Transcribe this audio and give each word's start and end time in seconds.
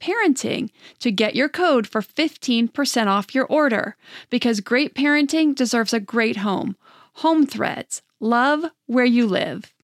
parenting 0.00 0.70
to 1.00 1.10
get 1.10 1.34
your 1.34 1.48
code 1.48 1.86
for 1.86 2.02
15% 2.02 3.06
off 3.06 3.34
your 3.34 3.46
order 3.46 3.96
because 4.30 4.60
great 4.60 4.94
parenting 4.94 5.54
deserves 5.54 5.92
a 5.92 6.00
great 6.00 6.38
home. 6.38 6.76
Home 7.14 7.46
Threads. 7.46 8.02
Love 8.20 8.66
where 8.86 9.04
you 9.04 9.26
live. 9.26 9.74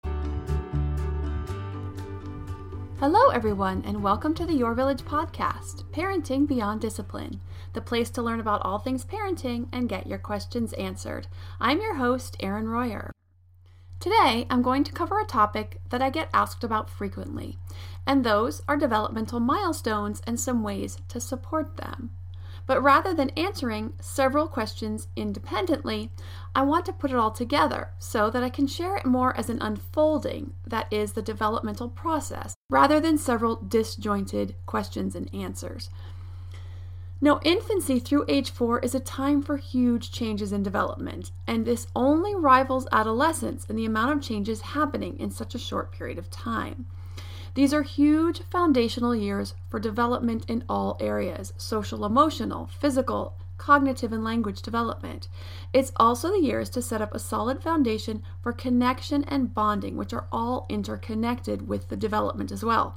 Hello, 2.98 3.30
everyone, 3.30 3.82
and 3.84 4.00
welcome 4.00 4.32
to 4.34 4.46
the 4.46 4.54
Your 4.54 4.74
Village 4.74 5.02
podcast, 5.02 5.82
Parenting 5.90 6.46
Beyond 6.46 6.80
Discipline, 6.80 7.40
the 7.72 7.80
place 7.80 8.10
to 8.10 8.22
learn 8.22 8.38
about 8.38 8.62
all 8.64 8.78
things 8.78 9.04
parenting 9.04 9.68
and 9.72 9.88
get 9.88 10.06
your 10.06 10.18
questions 10.18 10.72
answered. 10.74 11.26
I'm 11.60 11.80
your 11.80 11.94
host, 11.94 12.36
Erin 12.38 12.68
Royer. 12.68 13.10
Today, 14.02 14.48
I'm 14.50 14.62
going 14.62 14.82
to 14.82 14.92
cover 14.92 15.20
a 15.20 15.24
topic 15.24 15.80
that 15.90 16.02
I 16.02 16.10
get 16.10 16.28
asked 16.34 16.64
about 16.64 16.90
frequently, 16.90 17.56
and 18.04 18.24
those 18.24 18.60
are 18.66 18.76
developmental 18.76 19.38
milestones 19.38 20.20
and 20.26 20.40
some 20.40 20.64
ways 20.64 20.98
to 21.06 21.20
support 21.20 21.76
them. 21.76 22.10
But 22.66 22.82
rather 22.82 23.14
than 23.14 23.30
answering 23.36 23.92
several 24.00 24.48
questions 24.48 25.06
independently, 25.14 26.10
I 26.52 26.62
want 26.62 26.84
to 26.86 26.92
put 26.92 27.12
it 27.12 27.16
all 27.16 27.30
together 27.30 27.90
so 28.00 28.28
that 28.28 28.42
I 28.42 28.48
can 28.48 28.66
share 28.66 28.96
it 28.96 29.06
more 29.06 29.36
as 29.36 29.48
an 29.48 29.62
unfolding 29.62 30.54
that 30.66 30.92
is 30.92 31.12
the 31.12 31.22
developmental 31.22 31.88
process, 31.88 32.56
rather 32.70 32.98
than 32.98 33.18
several 33.18 33.54
disjointed 33.54 34.56
questions 34.66 35.14
and 35.14 35.32
answers. 35.32 35.90
Now, 37.24 37.38
infancy 37.44 38.00
through 38.00 38.24
age 38.26 38.50
four 38.50 38.80
is 38.80 38.96
a 38.96 39.00
time 39.00 39.42
for 39.42 39.56
huge 39.56 40.10
changes 40.10 40.50
in 40.50 40.64
development, 40.64 41.30
and 41.46 41.64
this 41.64 41.86
only 41.94 42.34
rivals 42.34 42.88
adolescence 42.90 43.64
in 43.66 43.76
the 43.76 43.84
amount 43.84 44.10
of 44.10 44.20
changes 44.20 44.60
happening 44.60 45.16
in 45.20 45.30
such 45.30 45.54
a 45.54 45.58
short 45.58 45.92
period 45.92 46.18
of 46.18 46.30
time. 46.30 46.86
These 47.54 47.72
are 47.72 47.82
huge 47.82 48.42
foundational 48.50 49.14
years 49.14 49.54
for 49.68 49.78
development 49.78 50.46
in 50.48 50.64
all 50.68 50.96
areas 50.98 51.52
social, 51.56 52.04
emotional, 52.04 52.66
physical, 52.66 53.36
cognitive, 53.56 54.12
and 54.12 54.24
language 54.24 54.60
development. 54.60 55.28
It's 55.72 55.92
also 55.94 56.32
the 56.32 56.42
years 56.42 56.68
to 56.70 56.82
set 56.82 57.00
up 57.00 57.14
a 57.14 57.20
solid 57.20 57.62
foundation 57.62 58.24
for 58.42 58.52
connection 58.52 59.22
and 59.28 59.54
bonding, 59.54 59.96
which 59.96 60.12
are 60.12 60.26
all 60.32 60.66
interconnected 60.68 61.68
with 61.68 61.88
the 61.88 61.96
development 61.96 62.50
as 62.50 62.64
well. 62.64 62.96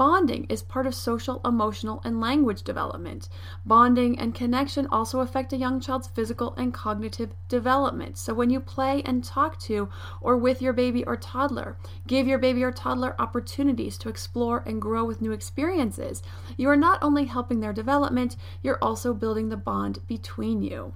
Bonding 0.00 0.46
is 0.48 0.62
part 0.62 0.86
of 0.86 0.94
social, 0.94 1.42
emotional, 1.44 2.00
and 2.04 2.22
language 2.22 2.62
development. 2.62 3.28
Bonding 3.66 4.18
and 4.18 4.34
connection 4.34 4.86
also 4.86 5.20
affect 5.20 5.52
a 5.52 5.58
young 5.58 5.78
child's 5.78 6.08
physical 6.08 6.54
and 6.54 6.72
cognitive 6.72 7.34
development. 7.50 8.16
So, 8.16 8.32
when 8.32 8.48
you 8.48 8.60
play 8.60 9.02
and 9.02 9.22
talk 9.22 9.58
to 9.58 9.90
or 10.22 10.38
with 10.38 10.62
your 10.62 10.72
baby 10.72 11.04
or 11.04 11.18
toddler, 11.18 11.76
give 12.06 12.26
your 12.26 12.38
baby 12.38 12.64
or 12.64 12.72
toddler 12.72 13.14
opportunities 13.18 13.98
to 13.98 14.08
explore 14.08 14.62
and 14.64 14.80
grow 14.80 15.04
with 15.04 15.20
new 15.20 15.32
experiences, 15.32 16.22
you 16.56 16.70
are 16.70 16.76
not 16.76 17.02
only 17.02 17.26
helping 17.26 17.60
their 17.60 17.74
development, 17.74 18.36
you're 18.62 18.82
also 18.82 19.12
building 19.12 19.50
the 19.50 19.58
bond 19.58 19.98
between 20.06 20.62
you. 20.62 20.94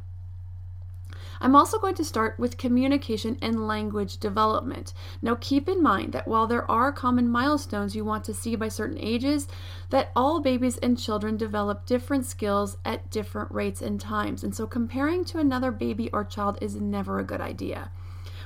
I'm 1.45 1.55
also 1.55 1.79
going 1.79 1.95
to 1.97 2.05
start 2.07 2.39
with 2.39 2.57
communication 2.57 3.37
and 3.43 3.69
language 3.69 4.17
development. 4.17 4.95
Now, 5.21 5.35
keep 5.39 5.69
in 5.69 5.83
mind 5.83 6.13
that 6.13 6.27
while 6.27 6.47
there 6.47 6.69
are 6.71 6.91
common 6.91 7.29
milestones 7.29 7.95
you 7.95 8.03
want 8.03 8.25
to 8.25 8.33
see 8.33 8.57
by 8.57 8.69
certain 8.69 8.97
ages, 8.99 9.47
that 9.91 10.11
all 10.17 10.41
babies 10.41 10.79
and 10.79 10.99
children 10.99 11.37
develop 11.37 11.85
different 11.85 12.25
skills 12.25 12.79
at 12.83 13.11
different 13.11 13.53
rates 13.53 13.83
and 13.83 14.01
times. 14.01 14.43
And 14.43 14.57
so, 14.57 14.67
comparing 14.67 15.23
to 15.27 15.39
another 15.39 15.71
baby 15.71 16.09
or 16.15 16.25
child 16.25 16.57
is 16.63 16.77
never 16.77 17.19
a 17.19 17.25
good 17.25 17.43
idea. 17.43 17.91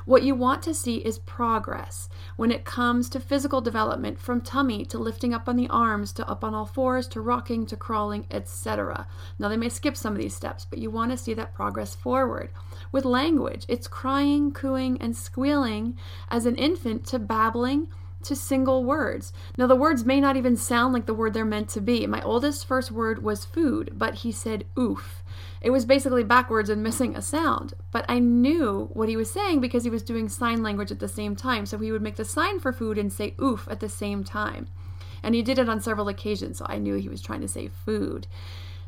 What 0.08 0.22
you 0.22 0.34
want 0.34 0.62
to 0.62 0.72
see 0.72 0.96
is 1.04 1.18
progress 1.18 2.08
when 2.36 2.50
it 2.50 2.64
comes 2.64 3.10
to 3.10 3.20
physical 3.20 3.60
development 3.60 4.18
from 4.18 4.40
tummy 4.40 4.86
to 4.86 4.96
lifting 4.96 5.34
up 5.34 5.50
on 5.50 5.56
the 5.56 5.68
arms 5.68 6.14
to 6.14 6.26
up 6.26 6.42
on 6.42 6.54
all 6.54 6.64
fours 6.64 7.06
to 7.08 7.20
rocking 7.20 7.66
to 7.66 7.76
crawling, 7.76 8.24
etc. 8.30 9.06
Now, 9.38 9.48
they 9.48 9.58
may 9.58 9.68
skip 9.68 9.98
some 9.98 10.14
of 10.14 10.18
these 10.18 10.34
steps, 10.34 10.64
but 10.64 10.78
you 10.78 10.90
want 10.90 11.10
to 11.10 11.18
see 11.18 11.34
that 11.34 11.52
progress 11.52 11.94
forward. 11.94 12.48
With 12.90 13.04
language, 13.04 13.66
it's 13.68 13.86
crying, 13.86 14.50
cooing, 14.50 14.96
and 14.98 15.14
squealing 15.14 15.98
as 16.30 16.46
an 16.46 16.56
infant 16.56 17.04
to 17.08 17.18
babbling 17.18 17.88
to 18.22 18.34
single 18.34 18.84
words. 18.84 19.34
Now, 19.58 19.66
the 19.66 19.76
words 19.76 20.06
may 20.06 20.22
not 20.22 20.38
even 20.38 20.56
sound 20.56 20.94
like 20.94 21.04
the 21.04 21.12
word 21.12 21.34
they're 21.34 21.44
meant 21.44 21.68
to 21.70 21.82
be. 21.82 22.06
My 22.06 22.22
oldest 22.22 22.66
first 22.66 22.90
word 22.90 23.22
was 23.22 23.44
food, 23.44 23.92
but 23.98 24.14
he 24.14 24.32
said 24.32 24.64
oof. 24.78 25.22
It 25.60 25.70
was 25.70 25.84
basically 25.84 26.22
backwards 26.22 26.70
and 26.70 26.82
missing 26.82 27.16
a 27.16 27.22
sound, 27.22 27.74
but 27.90 28.04
I 28.08 28.18
knew 28.18 28.90
what 28.92 29.08
he 29.08 29.16
was 29.16 29.30
saying 29.30 29.60
because 29.60 29.84
he 29.84 29.90
was 29.90 30.02
doing 30.02 30.28
sign 30.28 30.62
language 30.62 30.92
at 30.92 31.00
the 31.00 31.08
same 31.08 31.34
time. 31.34 31.66
So 31.66 31.78
he 31.78 31.90
would 31.90 32.02
make 32.02 32.16
the 32.16 32.24
sign 32.24 32.60
for 32.60 32.72
food 32.72 32.98
and 32.98 33.12
say 33.12 33.34
oof 33.40 33.66
at 33.70 33.80
the 33.80 33.88
same 33.88 34.22
time. 34.22 34.68
And 35.22 35.34
he 35.34 35.42
did 35.42 35.58
it 35.58 35.68
on 35.68 35.80
several 35.80 36.08
occasions, 36.08 36.58
so 36.58 36.66
I 36.68 36.78
knew 36.78 36.94
he 36.94 37.08
was 37.08 37.20
trying 37.20 37.40
to 37.40 37.48
say 37.48 37.68
food. 37.68 38.28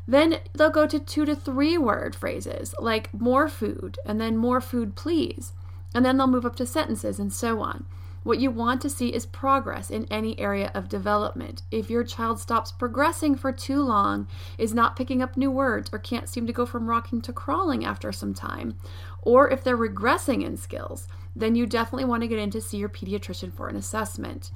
Then 0.07 0.37
they'll 0.53 0.69
go 0.69 0.87
to 0.87 0.99
two 0.99 1.25
to 1.25 1.35
three 1.35 1.77
word 1.77 2.15
phrases 2.15 2.73
like 2.79 3.13
more 3.13 3.47
food 3.47 3.99
and 4.05 4.19
then 4.19 4.37
more 4.37 4.61
food, 4.61 4.95
please. 4.95 5.53
And 5.93 6.05
then 6.05 6.17
they'll 6.17 6.27
move 6.27 6.45
up 6.45 6.55
to 6.57 6.65
sentences 6.65 7.19
and 7.19 7.33
so 7.33 7.61
on. 7.61 7.85
What 8.23 8.39
you 8.39 8.51
want 8.51 8.81
to 8.81 8.89
see 8.89 9.09
is 9.09 9.25
progress 9.25 9.89
in 9.89 10.05
any 10.11 10.39
area 10.39 10.71
of 10.75 10.89
development. 10.89 11.63
If 11.71 11.89
your 11.89 12.03
child 12.03 12.39
stops 12.39 12.71
progressing 12.71 13.35
for 13.35 13.51
too 13.51 13.81
long, 13.81 14.27
is 14.59 14.75
not 14.75 14.95
picking 14.95 15.23
up 15.23 15.35
new 15.35 15.49
words, 15.49 15.89
or 15.91 15.97
can't 15.97 16.29
seem 16.29 16.45
to 16.45 16.53
go 16.53 16.67
from 16.67 16.87
rocking 16.87 17.21
to 17.21 17.33
crawling 17.33 17.83
after 17.83 18.11
some 18.11 18.35
time, 18.35 18.75
or 19.23 19.49
if 19.49 19.63
they're 19.63 19.77
regressing 19.77 20.43
in 20.45 20.55
skills, 20.55 21.07
then 21.35 21.55
you 21.55 21.65
definitely 21.65 22.05
want 22.05 22.21
to 22.21 22.27
get 22.27 22.37
in 22.37 22.51
to 22.51 22.61
see 22.61 22.77
your 22.77 22.89
pediatrician 22.89 23.51
for 23.51 23.69
an 23.69 23.75
assessment. 23.75 24.51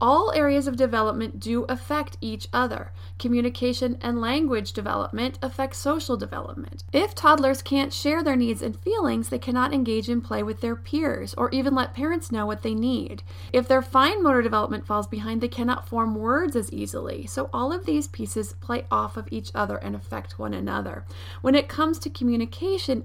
All 0.00 0.32
areas 0.34 0.66
of 0.66 0.76
development 0.76 1.38
do 1.38 1.64
affect 1.68 2.16
each 2.22 2.48
other. 2.54 2.90
Communication 3.18 3.98
and 4.00 4.18
language 4.18 4.72
development 4.72 5.38
affect 5.42 5.76
social 5.76 6.16
development. 6.16 6.84
If 6.90 7.14
toddlers 7.14 7.60
can't 7.60 7.92
share 7.92 8.22
their 8.22 8.36
needs 8.36 8.62
and 8.62 8.78
feelings, 8.78 9.28
they 9.28 9.38
cannot 9.38 9.74
engage 9.74 10.08
in 10.08 10.22
play 10.22 10.42
with 10.42 10.62
their 10.62 10.74
peers 10.74 11.34
or 11.34 11.50
even 11.50 11.74
let 11.74 11.92
parents 11.92 12.32
know 12.32 12.46
what 12.46 12.62
they 12.62 12.74
need. 12.74 13.22
If 13.52 13.68
their 13.68 13.82
fine 13.82 14.22
motor 14.22 14.40
development 14.40 14.86
falls 14.86 15.06
behind, 15.06 15.42
they 15.42 15.48
cannot 15.48 15.86
form 15.86 16.14
words 16.14 16.56
as 16.56 16.72
easily. 16.72 17.26
So, 17.26 17.50
all 17.52 17.70
of 17.70 17.84
these 17.84 18.08
pieces 18.08 18.54
play 18.54 18.86
off 18.90 19.18
of 19.18 19.28
each 19.30 19.50
other 19.54 19.76
and 19.76 19.94
affect 19.94 20.38
one 20.38 20.54
another. 20.54 21.04
When 21.42 21.54
it 21.54 21.68
comes 21.68 21.98
to 21.98 22.10
communication, 22.10 23.04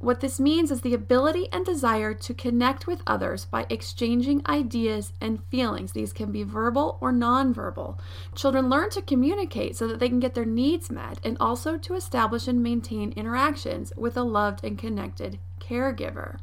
what 0.00 0.20
this 0.20 0.38
means 0.38 0.70
is 0.70 0.82
the 0.82 0.94
ability 0.94 1.48
and 1.52 1.66
desire 1.66 2.14
to 2.14 2.34
connect 2.34 2.86
with 2.86 3.02
others 3.06 3.44
by 3.44 3.66
exchanging 3.68 4.46
ideas 4.46 5.12
and 5.20 5.42
feelings. 5.44 5.92
These 5.92 6.12
can 6.12 6.30
be 6.30 6.44
verbal 6.44 6.98
or 7.00 7.12
nonverbal. 7.12 7.98
Children 8.34 8.68
learn 8.68 8.90
to 8.90 9.02
communicate 9.02 9.76
so 9.76 9.88
that 9.88 9.98
they 9.98 10.08
can 10.08 10.20
get 10.20 10.34
their 10.34 10.44
needs 10.44 10.88
met 10.90 11.18
and 11.24 11.36
also 11.40 11.76
to 11.78 11.94
establish 11.94 12.46
and 12.46 12.62
maintain 12.62 13.12
interactions 13.12 13.92
with 13.96 14.16
a 14.16 14.22
loved 14.22 14.64
and 14.64 14.78
connected 14.78 15.38
caregiver. 15.60 16.38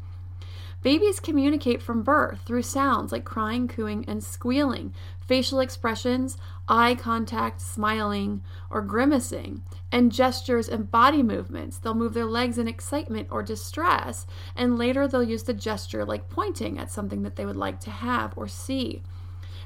Babies 0.85 1.19
communicate 1.19 1.81
from 1.81 2.03
birth 2.03 2.41
through 2.45 2.61
sounds 2.61 3.11
like 3.11 3.25
crying, 3.25 3.67
cooing, 3.67 4.05
and 4.07 4.23
squealing, 4.23 4.93
facial 5.19 5.59
expressions, 5.59 6.37
eye 6.67 6.95
contact, 6.95 7.61
smiling, 7.61 8.41
or 8.69 8.81
grimacing, 8.81 9.63
and 9.91 10.11
gestures 10.11 10.67
and 10.67 10.91
body 10.91 11.21
movements. 11.21 11.77
They'll 11.77 11.93
move 11.93 12.13
their 12.13 12.25
legs 12.25 12.57
in 12.57 12.67
excitement 12.67 13.27
or 13.31 13.43
distress, 13.43 14.25
and 14.55 14.77
later 14.77 15.07
they'll 15.07 15.23
use 15.23 15.43
the 15.43 15.53
gesture 15.53 16.05
like 16.05 16.29
pointing 16.29 16.77
at 16.77 16.91
something 16.91 17.23
that 17.23 17.35
they 17.35 17.45
would 17.45 17.55
like 17.55 17.79
to 17.81 17.91
have 17.91 18.33
or 18.35 18.47
see. 18.47 19.03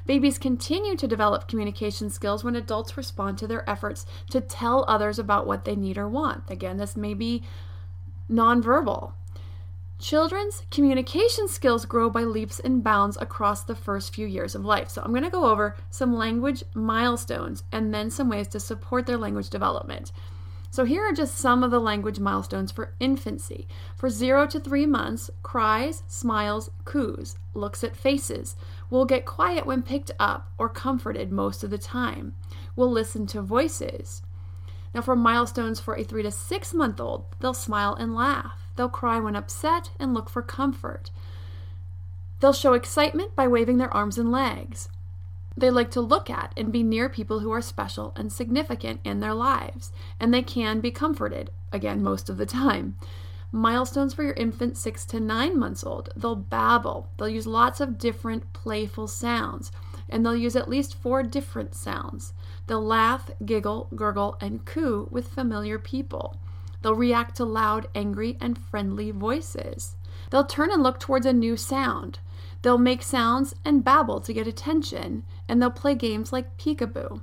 Babies 0.06 0.38
continue 0.38 0.96
to 0.96 1.06
develop 1.06 1.46
communication 1.46 2.10
skills 2.10 2.42
when 2.42 2.56
adults 2.56 2.96
respond 2.96 3.38
to 3.38 3.46
their 3.46 3.68
efforts 3.68 4.06
to 4.30 4.40
tell 4.40 4.84
others 4.88 5.18
about 5.18 5.46
what 5.46 5.64
they 5.64 5.76
need 5.76 5.98
or 5.98 6.08
want. 6.08 6.44
Again, 6.50 6.78
this 6.78 6.96
may 6.96 7.14
be 7.14 7.42
nonverbal. 8.30 9.12
Children's 10.00 10.62
communication 10.70 11.46
skills 11.46 11.84
grow 11.84 12.08
by 12.08 12.24
leaps 12.24 12.58
and 12.58 12.82
bounds 12.82 13.18
across 13.20 13.62
the 13.62 13.74
first 13.74 14.14
few 14.14 14.26
years 14.26 14.54
of 14.54 14.64
life. 14.64 14.88
So, 14.88 15.02
I'm 15.02 15.10
going 15.10 15.24
to 15.24 15.30
go 15.30 15.44
over 15.44 15.76
some 15.90 16.14
language 16.14 16.64
milestones 16.72 17.64
and 17.70 17.92
then 17.92 18.10
some 18.10 18.30
ways 18.30 18.48
to 18.48 18.60
support 18.60 19.04
their 19.04 19.18
language 19.18 19.50
development. 19.50 20.10
So, 20.70 20.86
here 20.86 21.02
are 21.02 21.12
just 21.12 21.36
some 21.36 21.62
of 21.62 21.70
the 21.70 21.80
language 21.80 22.18
milestones 22.18 22.72
for 22.72 22.94
infancy. 22.98 23.68
For 23.94 24.08
zero 24.08 24.46
to 24.46 24.58
three 24.58 24.86
months, 24.86 25.28
cries, 25.42 26.02
smiles, 26.06 26.70
coos, 26.86 27.36
looks 27.52 27.84
at 27.84 27.94
faces, 27.94 28.56
will 28.88 29.04
get 29.04 29.26
quiet 29.26 29.66
when 29.66 29.82
picked 29.82 30.12
up 30.18 30.50
or 30.56 30.70
comforted 30.70 31.30
most 31.30 31.62
of 31.62 31.68
the 31.68 31.78
time, 31.78 32.34
will 32.74 32.90
listen 32.90 33.26
to 33.26 33.42
voices. 33.42 34.22
Now, 34.94 35.02
for 35.02 35.14
milestones 35.14 35.78
for 35.78 35.94
a 35.94 36.04
three 36.04 36.22
to 36.22 36.30
six 36.30 36.72
month 36.72 37.00
old, 37.00 37.26
they'll 37.38 37.52
smile 37.52 37.94
and 37.94 38.14
laugh. 38.14 38.69
They'll 38.80 38.88
cry 38.88 39.20
when 39.20 39.36
upset 39.36 39.90
and 40.00 40.14
look 40.14 40.30
for 40.30 40.40
comfort. 40.40 41.10
They'll 42.40 42.54
show 42.54 42.72
excitement 42.72 43.36
by 43.36 43.46
waving 43.46 43.76
their 43.76 43.92
arms 43.92 44.16
and 44.16 44.32
legs. 44.32 44.88
They 45.54 45.68
like 45.68 45.90
to 45.90 46.00
look 46.00 46.30
at 46.30 46.54
and 46.56 46.72
be 46.72 46.82
near 46.82 47.10
people 47.10 47.40
who 47.40 47.52
are 47.52 47.60
special 47.60 48.14
and 48.16 48.32
significant 48.32 49.02
in 49.04 49.20
their 49.20 49.34
lives, 49.34 49.92
and 50.18 50.32
they 50.32 50.40
can 50.40 50.80
be 50.80 50.90
comforted, 50.90 51.50
again, 51.70 52.02
most 52.02 52.30
of 52.30 52.38
the 52.38 52.46
time. 52.46 52.96
Milestones 53.52 54.14
for 54.14 54.22
your 54.22 54.32
infant 54.32 54.78
six 54.78 55.04
to 55.04 55.20
nine 55.20 55.58
months 55.58 55.84
old. 55.84 56.08
They'll 56.16 56.34
babble. 56.34 57.10
They'll 57.18 57.28
use 57.28 57.46
lots 57.46 57.80
of 57.80 57.98
different 57.98 58.50
playful 58.54 59.08
sounds, 59.08 59.70
and 60.08 60.24
they'll 60.24 60.34
use 60.34 60.56
at 60.56 60.70
least 60.70 60.94
four 60.94 61.22
different 61.22 61.74
sounds. 61.74 62.32
They'll 62.66 62.82
laugh, 62.82 63.30
giggle, 63.44 63.88
gurgle, 63.94 64.38
and 64.40 64.64
coo 64.64 65.06
with 65.10 65.28
familiar 65.28 65.78
people. 65.78 66.38
They'll 66.82 66.94
react 66.94 67.36
to 67.36 67.44
loud, 67.44 67.88
angry, 67.94 68.36
and 68.40 68.58
friendly 68.58 69.10
voices. 69.10 69.96
They'll 70.30 70.44
turn 70.44 70.70
and 70.70 70.82
look 70.82 70.98
towards 70.98 71.26
a 71.26 71.32
new 71.32 71.56
sound. 71.56 72.20
They'll 72.62 72.78
make 72.78 73.02
sounds 73.02 73.54
and 73.64 73.84
babble 73.84 74.20
to 74.20 74.32
get 74.32 74.46
attention, 74.46 75.24
and 75.48 75.60
they'll 75.60 75.70
play 75.70 75.94
games 75.94 76.32
like 76.32 76.58
peekaboo. 76.58 77.20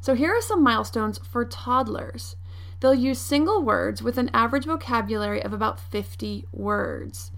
So, 0.00 0.14
here 0.14 0.34
are 0.34 0.40
some 0.40 0.62
milestones 0.62 1.18
for 1.18 1.44
toddlers. 1.44 2.36
They'll 2.80 2.94
use 2.94 3.18
single 3.18 3.62
words 3.62 4.02
with 4.02 4.16
an 4.16 4.30
average 4.32 4.64
vocabulary 4.64 5.42
of 5.42 5.52
about 5.52 5.78
50 5.78 6.46
words. 6.52 7.30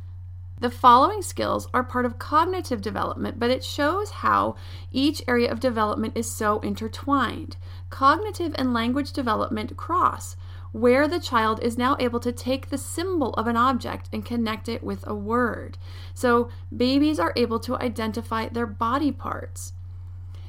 The 0.60 0.70
following 0.70 1.22
skills 1.22 1.66
are 1.74 1.82
part 1.82 2.06
of 2.06 2.20
cognitive 2.20 2.80
development, 2.80 3.40
but 3.40 3.50
it 3.50 3.64
shows 3.64 4.10
how 4.10 4.54
each 4.92 5.20
area 5.26 5.50
of 5.50 5.58
development 5.58 6.16
is 6.16 6.30
so 6.30 6.60
intertwined. 6.60 7.56
Cognitive 7.90 8.54
and 8.54 8.72
language 8.72 9.12
development 9.12 9.76
cross, 9.76 10.36
where 10.72 11.06
the 11.06 11.20
child 11.20 11.62
is 11.62 11.78
now 11.78 11.96
able 12.00 12.20
to 12.20 12.32
take 12.32 12.68
the 12.68 12.78
symbol 12.78 13.34
of 13.34 13.46
an 13.46 13.56
object 13.56 14.08
and 14.12 14.24
connect 14.24 14.68
it 14.68 14.82
with 14.82 15.06
a 15.06 15.14
word. 15.14 15.76
So, 16.14 16.48
babies 16.74 17.18
are 17.18 17.34
able 17.36 17.60
to 17.60 17.76
identify 17.76 18.48
their 18.48 18.66
body 18.66 19.12
parts. 19.12 19.74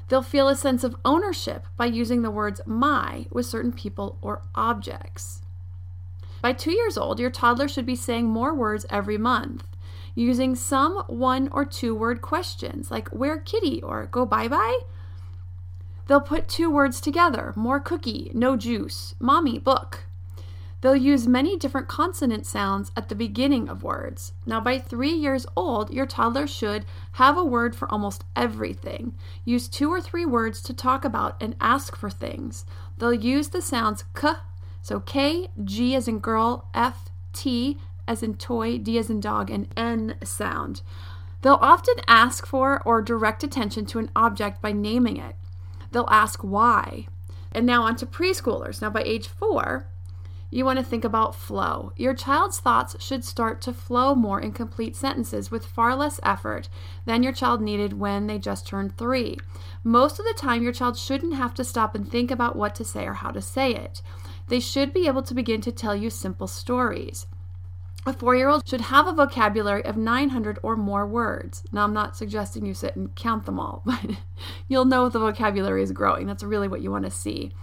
They'll 0.08 0.22
feel 0.22 0.48
a 0.48 0.56
sense 0.56 0.84
of 0.84 0.96
ownership 1.04 1.68
by 1.75 1.86
using 1.88 2.22
the 2.22 2.31
words 2.31 2.62
my 2.66 3.25
with 3.31 3.46
certain 3.46 3.74
people 3.74 4.18
or 4.22 4.42
objects. 4.56 5.42
By 6.42 6.54
two 6.54 6.74
years 6.74 6.98
old, 6.98 7.20
your 7.20 7.30
toddler 7.30 7.68
should 7.68 7.86
be 7.86 7.96
saying 7.96 8.28
more 8.28 8.54
words 8.54 8.86
every 8.90 9.18
month, 9.18 9.66
using 10.14 10.56
some 10.56 11.04
one 11.08 11.50
or 11.52 11.66
two 11.66 11.96
word 11.96 12.22
questions 12.22 12.92
like 12.92 13.08
where 13.10 13.38
kitty 13.38 13.81
or 13.81 14.08
go 14.08 14.25
bye 14.25 14.48
bye. 14.48 14.80
They'll 16.08 16.22
put 16.22 16.50
two 16.50 16.70
words 16.70 17.00
together 17.00 17.54
more 17.56 17.80
cookie, 17.80 18.30
no 18.34 18.58
juice, 18.58 19.16
mommy, 19.20 19.58
book. 19.58 20.06
They'll 20.84 20.98
use 20.98 21.30
many 21.30 21.56
different 21.56 21.88
consonant 21.88 22.46
sounds 22.46 22.92
at 22.98 23.08
the 23.08 23.16
beginning 23.16 23.70
of 23.70 23.84
words. 23.84 24.34
Now, 24.46 24.60
by 24.60 24.80
three 24.80 25.14
years 25.14 25.46
old, 25.56 25.94
your 25.94 26.06
toddler 26.06 26.46
should 26.46 26.84
have 27.14 27.38
a 27.38 27.46
word 27.46 27.74
for 27.74 27.90
almost 27.90 28.26
everything. 28.36 29.16
Use 29.46 29.70
two 29.70 29.90
or 29.90 30.02
three 30.02 30.26
words 30.26 30.62
to 30.64 30.74
talk 30.74 31.06
about 31.06 31.42
and 31.42 31.56
ask 31.62 31.96
for 31.96 32.10
things. 32.10 32.66
They'll 32.98 33.14
use 33.14 33.48
the 33.48 33.62
sounds 33.62 34.04
k, 34.14 34.34
so 34.82 35.00
K, 35.00 35.48
G 35.64 35.96
as 35.96 36.10
in 36.10 36.20
girl, 36.20 36.68
F, 36.74 37.10
T 37.32 37.80
as 38.06 38.22
in 38.22 38.36
toy, 38.36 38.78
D 38.78 38.98
as 38.98 39.10
in 39.10 39.22
dog, 39.22 39.50
and 39.50 39.70
N 39.78 40.16
sound. 40.22 40.82
They'll 41.44 41.60
often 41.62 41.96
ask 42.10 42.46
for 42.46 42.82
or 42.84 43.02
direct 43.02 43.42
attention 43.42 43.86
to 43.86 44.00
an 44.00 44.12
object 44.18 44.62
by 44.62 44.74
naming 44.74 45.16
it. 45.16 45.38
They'll 45.94 46.10
ask 46.10 46.42
why. 46.42 47.08
And 47.54 47.66
now 47.66 47.84
on 47.84 47.96
to 47.96 48.06
preschoolers. 48.06 48.82
Now, 48.82 48.90
by 48.90 49.04
age 49.04 49.30
four, 49.30 49.88
you 50.54 50.66
want 50.66 50.80
to 50.80 50.86
think 50.86 51.04
about 51.04 51.36
flow. 51.36 51.92
Your 51.96 52.14
child's 52.14 52.60
thoughts 52.60 52.96
should 53.04 53.24
start 53.24 53.62
to 53.62 53.74
flow 53.74 54.16
more 54.16 54.40
in 54.40 54.52
complete 54.52 54.96
sentences 54.96 55.50
with 55.50 55.66
far 55.66 55.96
less 55.96 56.20
effort 56.24 56.70
than 57.06 57.24
your 57.24 57.34
child 57.34 57.62
needed 57.62 57.94
when 57.94 58.28
they 58.28 58.38
just 58.38 58.68
turned 58.68 58.98
three. 58.98 59.38
Most 59.84 60.20
of 60.20 60.26
the 60.26 60.36
time, 60.38 60.64
your 60.64 60.74
child 60.74 60.98
shouldn't 60.98 61.36
have 61.36 61.54
to 61.56 61.64
stop 61.64 61.96
and 61.96 62.10
think 62.10 62.32
about 62.32 62.56
what 62.56 62.76
to 62.76 62.86
say 62.86 63.06
or 63.06 63.14
how 63.14 63.32
to 63.32 63.42
say 63.42 63.74
it. 63.74 64.02
They 64.48 64.60
should 64.60 64.94
be 64.94 65.08
able 65.08 65.24
to 65.24 65.34
begin 65.34 65.62
to 65.62 65.72
tell 65.72 65.96
you 65.96 66.10
simple 66.10 66.48
stories. 66.48 67.28
A 68.06 68.12
four 68.12 68.36
year 68.36 68.50
old 68.50 68.68
should 68.68 68.82
have 68.82 69.08
a 69.08 69.14
vocabulary 69.14 69.84
of 69.86 69.96
900 69.96 70.60
or 70.62 70.76
more 70.76 71.08
words. 71.08 71.64
Now, 71.72 71.86
I'm 71.86 71.94
not 71.94 72.18
suggesting 72.18 72.66
you 72.66 72.74
sit 72.74 72.98
and 72.98 73.16
count 73.16 73.46
them 73.46 73.60
all, 73.60 73.82
but 73.86 74.18
you'll 74.68 74.86
know 74.86 75.08
the 75.08 75.20
vocabulary 75.20 75.84
is 75.84 75.92
growing. 75.92 76.28
That's 76.28 76.44
really 76.44 76.68
what 76.68 76.82
you 76.82 76.92
want 76.92 77.06
to 77.06 77.12
see. 77.12 77.54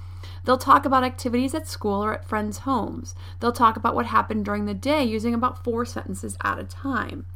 They'll 0.45 0.59
talk 0.59 0.85
about 0.85 1.05
activities 1.05 1.55
at 1.55 1.69
school 1.69 2.05
or 2.05 2.15
at 2.15 2.25
friends' 2.25 2.59
homes. 2.59 3.15
They'll 3.39 3.53
talk 3.53 3.77
about 3.77 3.95
what 3.95 4.07
happened 4.07 4.45
during 4.45 4.67
the 4.67 4.75
day 4.75 5.05
using 5.05 5.35
about 5.35 5.63
four 5.63 5.85
sentences 5.85 6.37
at 6.43 6.59
a 6.59 6.65
time. 6.65 7.27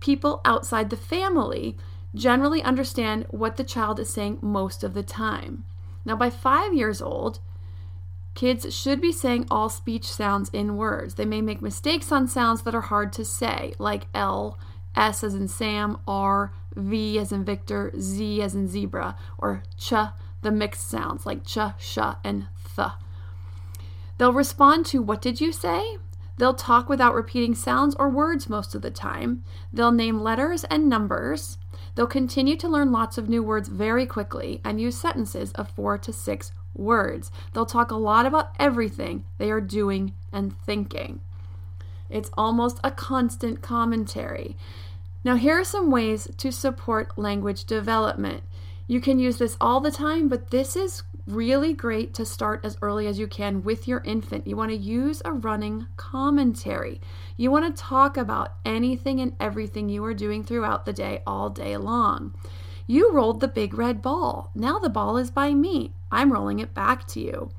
People 0.00 0.40
outside 0.44 0.90
the 0.90 0.96
family 0.96 1.76
generally 2.14 2.62
understand 2.62 3.26
what 3.30 3.56
the 3.56 3.64
child 3.64 4.00
is 4.00 4.12
saying 4.12 4.38
most 4.40 4.82
of 4.82 4.94
the 4.94 5.02
time. 5.02 5.64
Now, 6.04 6.16
by 6.16 6.30
five 6.30 6.74
years 6.74 7.00
old, 7.00 7.38
kids 8.34 8.74
should 8.74 9.00
be 9.00 9.12
saying 9.12 9.46
all 9.50 9.68
speech 9.68 10.06
sounds 10.06 10.48
in 10.50 10.76
words. 10.76 11.14
They 11.14 11.24
may 11.24 11.40
make 11.42 11.62
mistakes 11.62 12.10
on 12.10 12.26
sounds 12.26 12.62
that 12.62 12.74
are 12.74 12.80
hard 12.80 13.12
to 13.14 13.24
say, 13.24 13.74
like 13.78 14.06
L, 14.14 14.58
S 14.96 15.22
as 15.22 15.34
in 15.34 15.46
Sam, 15.46 15.98
R, 16.08 16.52
V 16.74 17.18
as 17.18 17.32
in 17.32 17.44
Victor, 17.44 17.92
Z 17.98 18.42
as 18.42 18.54
in 18.54 18.66
zebra, 18.66 19.16
or 19.38 19.62
ch 19.76 19.92
the 20.42 20.50
mixed 20.50 20.88
sounds 20.88 21.26
like 21.26 21.44
ch, 21.44 21.58
sh, 21.78 21.98
and 22.24 22.46
th. 22.76 22.88
They'll 24.18 24.32
respond 24.32 24.86
to 24.86 25.02
what 25.02 25.22
did 25.22 25.40
you 25.40 25.52
say? 25.52 25.98
They'll 26.38 26.54
talk 26.54 26.88
without 26.88 27.14
repeating 27.14 27.54
sounds 27.54 27.94
or 27.96 28.08
words 28.08 28.48
most 28.48 28.74
of 28.74 28.82
the 28.82 28.90
time. 28.90 29.44
They'll 29.72 29.92
name 29.92 30.20
letters 30.20 30.64
and 30.64 30.88
numbers. 30.88 31.58
They'll 31.94 32.06
continue 32.06 32.56
to 32.56 32.68
learn 32.68 32.92
lots 32.92 33.18
of 33.18 33.28
new 33.28 33.42
words 33.42 33.68
very 33.68 34.06
quickly 34.06 34.60
and 34.64 34.80
use 34.80 34.96
sentences 34.96 35.52
of 35.52 35.70
four 35.70 35.98
to 35.98 36.12
six 36.12 36.52
words. 36.74 37.30
They'll 37.52 37.66
talk 37.66 37.90
a 37.90 37.96
lot 37.96 38.24
about 38.24 38.54
everything 38.58 39.24
they 39.36 39.50
are 39.50 39.60
doing 39.60 40.14
and 40.32 40.58
thinking. 40.64 41.20
It's 42.08 42.30
almost 42.36 42.80
a 42.82 42.90
constant 42.90 43.60
commentary. 43.60 44.56
Now, 45.22 45.36
here 45.36 45.58
are 45.60 45.64
some 45.64 45.90
ways 45.90 46.28
to 46.38 46.50
support 46.50 47.18
language 47.18 47.64
development. 47.64 48.42
You 48.90 49.00
can 49.00 49.20
use 49.20 49.38
this 49.38 49.56
all 49.60 49.78
the 49.78 49.92
time, 49.92 50.28
but 50.28 50.50
this 50.50 50.74
is 50.74 51.04
really 51.24 51.72
great 51.72 52.12
to 52.14 52.24
start 52.24 52.64
as 52.64 52.76
early 52.82 53.06
as 53.06 53.20
you 53.20 53.28
can 53.28 53.62
with 53.62 53.86
your 53.86 54.00
infant. 54.00 54.48
You 54.48 54.56
want 54.56 54.72
to 54.72 54.76
use 54.76 55.22
a 55.24 55.32
running 55.32 55.86
commentary. 55.96 57.00
You 57.36 57.52
want 57.52 57.76
to 57.76 57.80
talk 57.80 58.16
about 58.16 58.54
anything 58.64 59.20
and 59.20 59.36
everything 59.38 59.88
you 59.88 60.04
are 60.04 60.12
doing 60.12 60.42
throughout 60.42 60.86
the 60.86 60.92
day, 60.92 61.22
all 61.24 61.50
day 61.50 61.76
long. 61.76 62.34
You 62.88 63.12
rolled 63.12 63.38
the 63.38 63.46
big 63.46 63.74
red 63.74 64.02
ball. 64.02 64.50
Now 64.56 64.80
the 64.80 64.90
ball 64.90 65.18
is 65.18 65.30
by 65.30 65.54
me. 65.54 65.94
I'm 66.10 66.32
rolling 66.32 66.58
it 66.58 66.74
back 66.74 67.06
to 67.10 67.20
you. 67.20 67.52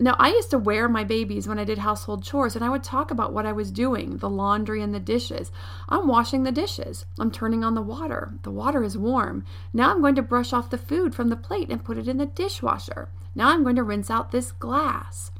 Now, 0.00 0.16
I 0.18 0.30
used 0.30 0.50
to 0.50 0.58
wear 0.58 0.88
my 0.88 1.04
babies 1.04 1.46
when 1.46 1.58
I 1.58 1.64
did 1.64 1.78
household 1.78 2.24
chores, 2.24 2.56
and 2.56 2.64
I 2.64 2.68
would 2.68 2.82
talk 2.82 3.12
about 3.12 3.32
what 3.32 3.46
I 3.46 3.52
was 3.52 3.70
doing 3.70 4.16
the 4.16 4.28
laundry 4.28 4.82
and 4.82 4.92
the 4.92 5.00
dishes. 5.00 5.52
I'm 5.88 6.08
washing 6.08 6.42
the 6.42 6.52
dishes. 6.52 7.06
I'm 7.18 7.30
turning 7.30 7.62
on 7.62 7.74
the 7.74 7.82
water. 7.82 8.34
The 8.42 8.50
water 8.50 8.82
is 8.82 8.98
warm. 8.98 9.44
Now 9.72 9.90
I'm 9.90 10.00
going 10.00 10.16
to 10.16 10.22
brush 10.22 10.52
off 10.52 10.70
the 10.70 10.78
food 10.78 11.14
from 11.14 11.28
the 11.28 11.36
plate 11.36 11.70
and 11.70 11.84
put 11.84 11.96
it 11.96 12.08
in 12.08 12.18
the 12.18 12.26
dishwasher. 12.26 13.08
Now 13.36 13.50
I'm 13.50 13.62
going 13.62 13.76
to 13.76 13.84
rinse 13.84 14.10
out 14.10 14.32
this 14.32 14.50
glass. 14.50 15.30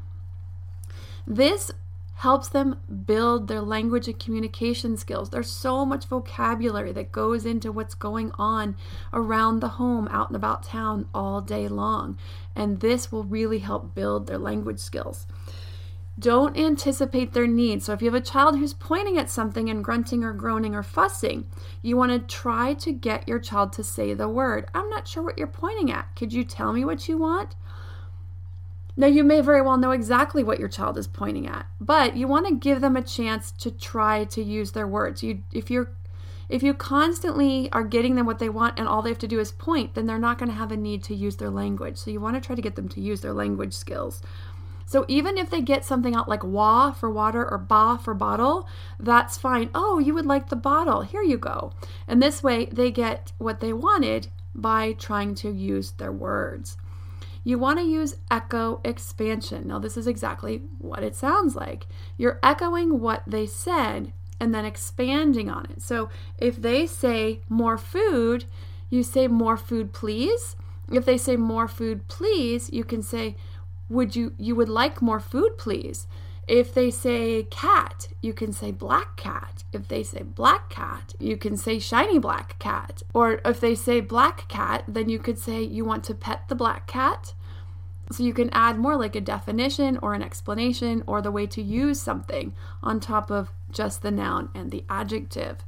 This 1.27 1.73
helps 2.15 2.49
them 2.49 2.79
build 3.07 3.49
their 3.49 3.61
language 3.61 4.09
and 4.09 4.19
communication 4.19 4.97
skills. 4.97 5.31
There's 5.31 5.51
so 5.51 5.85
much 5.85 6.07
vocabulary 6.07 6.93
that 6.93 7.13
goes 7.13 7.45
into 7.45 7.73
what's 7.73 7.95
going 7.95 8.33
on 8.39 8.77
around 9.13 9.61
the 9.61 9.69
home, 9.69 10.09
out 10.09 10.29
and 10.29 10.37
about 10.37 10.63
town 10.63 11.09
all 11.13 11.41
day 11.41 11.69
long. 11.69 12.19
And 12.55 12.81
this 12.81 13.11
will 13.11 13.25
really 13.25 13.59
help 13.59 13.95
build 13.95 14.27
their 14.27 14.39
language 14.39 14.79
skills. 14.79 15.27
Don't 16.17 16.57
anticipate 16.57 17.33
their 17.33 17.49
needs. 17.49 17.87
So, 17.87 17.93
if 17.93 18.01
you 18.01 18.07
have 18.07 18.15
a 18.15 18.25
child 18.25 18.57
who's 18.57 18.73
pointing 18.73 19.19
at 19.19 19.29
something 19.29 19.69
and 19.69 19.83
grunting 19.83 20.23
or 20.23 20.33
groaning 20.33 20.73
or 20.73 20.85
fussing, 20.85 21.49
you 21.83 21.97
want 21.97 22.13
to 22.13 22.21
try 22.21 22.75
to 22.75 22.93
get 22.93 23.27
your 23.27 23.41
child 23.41 23.73
to 23.73 23.83
say 23.83 24.15
the 24.15 24.29
word. 24.29 24.69
I'm 24.73 24.89
not 24.89 25.09
sure 25.09 25.25
what 25.25 25.39
you're 25.39 25.49
pointing 25.49 25.91
at. 25.91 26.15
Could 26.15 26.33
you 26.33 26.45
tell 26.45 26.73
me 26.73 26.85
what 26.85 27.09
you 27.09 27.19
want? 27.19 27.57
Now, 28.97 29.09
you 29.09 29.25
may 29.25 29.41
very 29.41 29.61
well 29.61 29.77
know 29.77 29.91
exactly 29.91 30.45
what 30.45 30.61
your 30.61 30.69
child 30.69 30.97
is 30.97 31.09
pointing 31.09 31.47
at, 31.49 31.67
but 31.81 32.17
you 32.17 32.29
want 32.29 32.47
to 32.47 32.55
give 32.55 32.81
them 32.81 32.97
a 32.97 33.03
chance 33.03 33.51
to 33.53 33.71
try 33.71 34.25
to 34.25 34.43
use 34.43 34.73
their 34.73 34.87
words. 34.87 35.23
You, 35.23 35.43
if 35.53 35.71
you're 35.71 35.91
if 36.49 36.63
you 36.63 36.75
constantly 36.75 37.73
are 37.73 37.85
getting 37.85 38.17
them 38.17 38.27
what 38.27 38.39
they 38.39 38.51
want 38.51 38.79
and 38.79 38.87
all 38.87 39.01
they 39.03 39.09
have 39.09 39.19
to 39.21 39.29
do 39.29 39.41
is 39.41 39.51
point, 39.51 39.95
then 39.95 40.07
they're 40.07 40.19
not 40.19 40.39
going 40.39 40.51
to 40.51 40.57
have 40.57 40.71
a 40.71 40.77
need 40.77 41.03
to 41.05 41.15
use 41.15 41.37
their 41.37 41.51
language. 41.51 41.97
So 41.97 42.11
you 42.11 42.21
want 42.21 42.37
to 42.37 42.47
try 42.47 42.55
to 42.55 42.63
get 42.63 42.77
them 42.77 42.89
to 42.91 43.01
use 43.01 43.23
their 43.23 43.33
language 43.33 43.73
skills. 43.73 44.23
So 44.87 45.07
even 45.09 45.39
if 45.39 45.49
they 45.49 45.63
get 45.63 45.85
something 45.85 46.15
out 46.15 46.29
like 46.29 46.45
wa 46.45 46.93
for 46.93 47.11
water 47.11 47.51
or 47.51 47.59
ba 47.59 47.99
for 48.03 48.13
bottle, 48.13 48.69
that's 49.01 49.39
fine. 49.39 49.71
Oh, 49.75 49.99
you 49.99 50.15
would 50.15 50.27
like 50.27 50.51
the 50.51 50.57
bottle. 50.57 51.01
Here 51.01 51.23
you 51.23 51.39
go. 51.39 51.73
And 52.07 52.23
this 52.23 52.43
way 52.43 52.67
they 52.67 52.91
get 52.91 53.33
what 53.39 53.61
they 53.61 53.73
wanted 53.73 54.29
by 54.55 54.93
trying 54.93 55.35
to 55.37 55.51
use 55.51 55.93
their 55.93 56.13
words. 56.13 56.77
You 57.45 57.59
want 57.59 57.79
to 57.79 57.85
use 57.85 58.17
echo 58.31 58.81
expansion. 58.85 59.69
Now, 59.69 59.79
this 59.79 59.97
is 59.97 60.07
exactly 60.07 60.63
what 60.79 61.03
it 61.03 61.15
sounds 61.15 61.55
like. 61.55 61.87
You're 62.17 62.41
echoing 62.43 63.01
what 63.01 63.23
they 63.27 63.47
said 63.47 64.13
and 64.41 64.55
then 64.55 64.65
expanding 64.65 65.51
on 65.51 65.67
it. 65.67 65.83
So 65.83 66.09
if 66.39 66.61
they 66.61 66.87
say 66.87 67.41
more 67.49 67.77
food, 67.77 68.47
you 68.89 69.03
say 69.03 69.29
more 69.29 69.57
food, 69.57 69.93
please. 69.93 70.57
If 70.91 71.05
they 71.05 71.19
say 71.19 71.37
more 71.37 71.69
food, 71.69 72.09
please, 72.09 72.71
you 72.73 72.85
can 72.85 73.03
say, 73.03 73.37
would 73.89 74.17
you 74.17 74.33
you 74.39 74.55
would 74.57 74.69
like 74.69 75.03
more 75.03 75.21
food, 75.21 75.59
please? 75.59 76.07
If 76.47 76.75
they 76.75 76.91
say 76.91 77.45
cat, 77.45 78.09
you 78.21 78.35
can 78.35 78.53
say 78.53 78.71
black 78.71 79.17
cat. 79.17 79.65
If 79.73 79.89
they 79.89 80.03
say 80.03 80.23
black 80.23 80.69
cat, 80.69 81.15
you 81.19 81.37
can 81.37 81.57
say 81.57 81.79
shiny 81.79 82.19
black 82.19 82.59
cat. 82.59 83.03
Or 83.15 83.41
if 83.45 83.61
they 83.61 83.75
say 83.75 84.01
black 84.01 84.47
cat, 84.49 84.85
then 84.87 85.09
you 85.09 85.19
could 85.19 85.39
say 85.39 85.63
you 85.63 85.85
want 85.85 86.05
to 86.05 86.15
pet 86.15 86.49
the 86.49 86.55
black 86.55 86.87
cat. 86.87 87.33
So 88.13 88.23
you 88.23 88.35
can 88.35 88.51
add 88.53 88.79
more 88.79 88.97
like 88.97 89.17
a 89.17 89.21
definition 89.21 89.99
or 90.03 90.13
an 90.13 90.23
explanation 90.23 91.03
or 91.07 91.23
the 91.23 91.31
way 91.31 91.47
to 91.47 91.63
use 91.63 92.01
something 92.01 92.55
on 92.83 93.01
top 93.01 93.31
of 93.31 93.51
just 93.71 94.03
the 94.03 94.11
noun 94.11 94.51
and 94.55 94.71
the 94.71 94.85
adjective. 94.91 95.65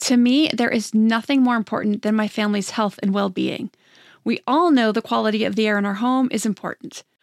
To 0.00 0.16
me, 0.16 0.50
there 0.52 0.68
is 0.68 0.92
nothing 0.92 1.42
more 1.42 1.56
important 1.56 2.02
than 2.02 2.14
my 2.14 2.28
family's 2.28 2.70
health 2.70 2.98
and 3.02 3.14
well 3.14 3.30
being. 3.30 3.70
We 4.24 4.40
all 4.46 4.70
know 4.70 4.92
the 4.92 5.00
quality 5.00 5.44
of 5.44 5.56
the 5.56 5.66
air 5.66 5.78
in 5.78 5.86
our 5.86 5.94
home 5.94 6.28
is 6.30 6.44
important. 6.44 7.02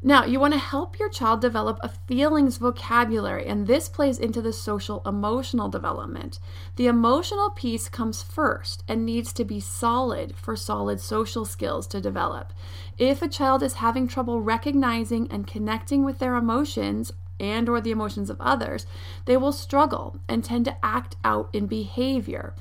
Now, 0.00 0.24
you 0.24 0.38
want 0.38 0.54
to 0.54 0.60
help 0.60 1.00
your 1.00 1.08
child 1.08 1.40
develop 1.40 1.80
a 1.82 1.88
feelings 1.88 2.58
vocabulary, 2.58 3.46
and 3.46 3.66
this 3.66 3.88
plays 3.88 4.18
into 4.18 4.40
the 4.40 4.52
social 4.52 5.02
emotional 5.04 5.68
development. 5.68 6.38
The 6.76 6.86
emotional 6.86 7.50
piece 7.50 7.88
comes 7.88 8.22
first 8.22 8.84
and 8.86 9.04
needs 9.04 9.32
to 9.32 9.44
be 9.44 9.58
solid 9.58 10.36
for 10.36 10.54
solid 10.54 11.00
social 11.00 11.44
skills 11.44 11.88
to 11.88 12.00
develop. 12.00 12.52
If 12.96 13.22
a 13.22 13.28
child 13.28 13.62
is 13.64 13.74
having 13.74 14.06
trouble 14.06 14.40
recognizing 14.40 15.30
and 15.32 15.48
connecting 15.48 16.04
with 16.04 16.20
their 16.20 16.36
emotions, 16.36 17.12
and 17.40 17.68
or 17.68 17.80
the 17.80 17.90
emotions 17.90 18.30
of 18.30 18.40
others, 18.40 18.86
they 19.24 19.36
will 19.36 19.52
struggle 19.52 20.18
and 20.28 20.44
tend 20.44 20.64
to 20.64 20.76
act 20.84 21.16
out 21.24 21.48
in 21.52 21.66
behavior 21.66 22.54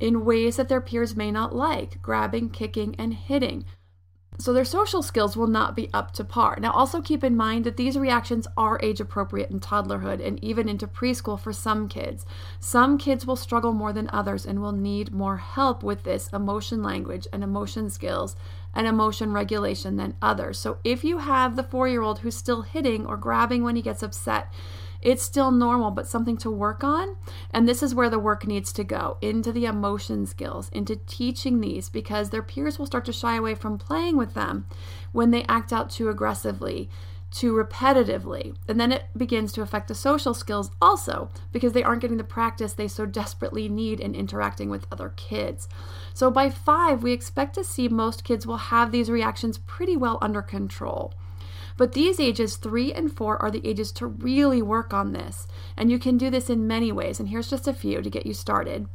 in 0.00 0.24
ways 0.24 0.56
that 0.56 0.68
their 0.68 0.80
peers 0.80 1.16
may 1.16 1.30
not 1.30 1.54
like, 1.54 2.00
grabbing, 2.02 2.50
kicking, 2.50 2.94
and 2.96 3.14
hitting. 3.14 3.64
So 4.40 4.52
their 4.52 4.64
social 4.64 5.02
skills 5.02 5.36
will 5.36 5.48
not 5.48 5.74
be 5.74 5.90
up 5.92 6.12
to 6.12 6.22
par. 6.22 6.58
Now, 6.60 6.70
also 6.70 7.00
keep 7.00 7.24
in 7.24 7.36
mind 7.36 7.64
that 7.64 7.76
these 7.76 7.98
reactions 7.98 8.46
are 8.56 8.78
age 8.80 9.00
appropriate 9.00 9.50
in 9.50 9.58
toddlerhood 9.58 10.24
and 10.24 10.42
even 10.44 10.68
into 10.68 10.86
preschool 10.86 11.40
for 11.40 11.52
some 11.52 11.88
kids. 11.88 12.24
Some 12.60 12.98
kids 12.98 13.26
will 13.26 13.34
struggle 13.34 13.72
more 13.72 13.92
than 13.92 14.08
others 14.12 14.46
and 14.46 14.60
will 14.60 14.72
need 14.72 15.12
more 15.12 15.38
help 15.38 15.82
with 15.82 16.04
this 16.04 16.28
emotion 16.28 16.84
language 16.84 17.26
and 17.32 17.42
emotion 17.42 17.90
skills 17.90 18.36
and 18.74 18.86
emotion 18.86 19.32
regulation 19.32 19.96
than 19.96 20.14
others. 20.22 20.56
So 20.56 20.78
if 20.84 21.02
you 21.02 21.18
have 21.18 21.56
the 21.56 21.64
four 21.64 21.88
year 21.88 22.02
old 22.02 22.20
who's 22.20 22.36
still 22.36 22.62
hitting 22.62 23.06
or 23.06 23.16
grabbing 23.16 23.64
when 23.64 23.74
he 23.74 23.82
gets 23.82 24.04
upset, 24.04 24.52
it's 25.00 25.22
still 25.22 25.50
normal, 25.50 25.90
but 25.90 26.06
something 26.06 26.36
to 26.38 26.50
work 26.50 26.82
on. 26.82 27.16
And 27.50 27.68
this 27.68 27.82
is 27.82 27.94
where 27.94 28.10
the 28.10 28.18
work 28.18 28.46
needs 28.46 28.72
to 28.74 28.84
go 28.84 29.16
into 29.20 29.52
the 29.52 29.66
emotion 29.66 30.26
skills, 30.26 30.68
into 30.70 30.96
teaching 30.96 31.60
these, 31.60 31.88
because 31.88 32.30
their 32.30 32.42
peers 32.42 32.78
will 32.78 32.86
start 32.86 33.04
to 33.06 33.12
shy 33.12 33.36
away 33.36 33.54
from 33.54 33.78
playing 33.78 34.16
with 34.16 34.34
them 34.34 34.66
when 35.12 35.30
they 35.30 35.44
act 35.44 35.72
out 35.72 35.90
too 35.90 36.08
aggressively 36.08 36.88
too 37.30 37.52
repetitively. 37.52 38.56
And 38.66 38.80
then 38.80 38.92
it 38.92 39.04
begins 39.16 39.52
to 39.52 39.62
affect 39.62 39.88
the 39.88 39.94
social 39.94 40.34
skills 40.34 40.70
also 40.80 41.30
because 41.52 41.72
they 41.72 41.82
aren't 41.82 42.00
getting 42.00 42.16
the 42.16 42.24
practice 42.24 42.72
they 42.72 42.88
so 42.88 43.06
desperately 43.06 43.68
need 43.68 44.00
in 44.00 44.14
interacting 44.14 44.70
with 44.70 44.86
other 44.90 45.10
kids. 45.10 45.68
So 46.14 46.30
by 46.30 46.50
five, 46.50 47.02
we 47.02 47.12
expect 47.12 47.54
to 47.54 47.64
see 47.64 47.88
most 47.88 48.24
kids 48.24 48.46
will 48.46 48.56
have 48.56 48.92
these 48.92 49.10
reactions 49.10 49.58
pretty 49.58 49.96
well 49.96 50.18
under 50.22 50.42
control. 50.42 51.14
But 51.78 51.92
these 51.92 52.20
ages, 52.20 52.56
three 52.56 52.92
and 52.92 53.10
four, 53.10 53.40
are 53.40 53.50
the 53.50 53.66
ages 53.66 53.90
to 53.92 54.06
really 54.06 54.60
work 54.60 54.92
on 54.92 55.12
this. 55.12 55.46
And 55.76 55.90
you 55.90 55.98
can 55.98 56.18
do 56.18 56.28
this 56.28 56.50
in 56.50 56.66
many 56.66 56.92
ways. 56.92 57.18
And 57.18 57.30
here's 57.30 57.48
just 57.48 57.66
a 57.66 57.72
few 57.72 58.02
to 58.02 58.10
get 58.10 58.26
you 58.26 58.34
started. 58.34 58.88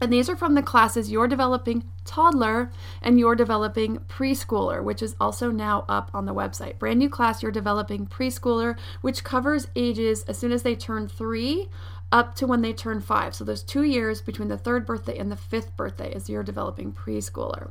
And 0.00 0.12
these 0.12 0.28
are 0.28 0.36
from 0.36 0.54
the 0.54 0.62
classes 0.62 1.10
Your 1.10 1.26
Developing 1.26 1.84
Toddler 2.04 2.70
and 3.02 3.18
Your 3.18 3.34
Developing 3.34 3.98
Preschooler, 4.08 4.82
which 4.82 5.02
is 5.02 5.16
also 5.20 5.50
now 5.50 5.84
up 5.88 6.10
on 6.14 6.24
the 6.24 6.34
website. 6.34 6.78
Brand 6.78 7.00
new 7.00 7.10
class, 7.10 7.42
Your 7.42 7.52
Developing 7.52 8.06
Preschooler, 8.06 8.78
which 9.00 9.24
covers 9.24 9.68
ages 9.74 10.22
as 10.24 10.38
soon 10.38 10.52
as 10.52 10.62
they 10.62 10.76
turn 10.76 11.08
three 11.08 11.68
up 12.10 12.34
to 12.36 12.46
when 12.46 12.62
they 12.62 12.72
turn 12.72 13.00
five. 13.00 13.34
So 13.34 13.44
there's 13.44 13.62
two 13.62 13.82
years 13.82 14.20
between 14.20 14.48
the 14.48 14.58
third 14.58 14.86
birthday 14.86 15.18
and 15.18 15.30
the 15.30 15.36
fifth 15.36 15.76
birthday 15.76 16.12
as 16.12 16.28
you're 16.28 16.42
developing 16.42 16.92
preschooler. 16.92 17.70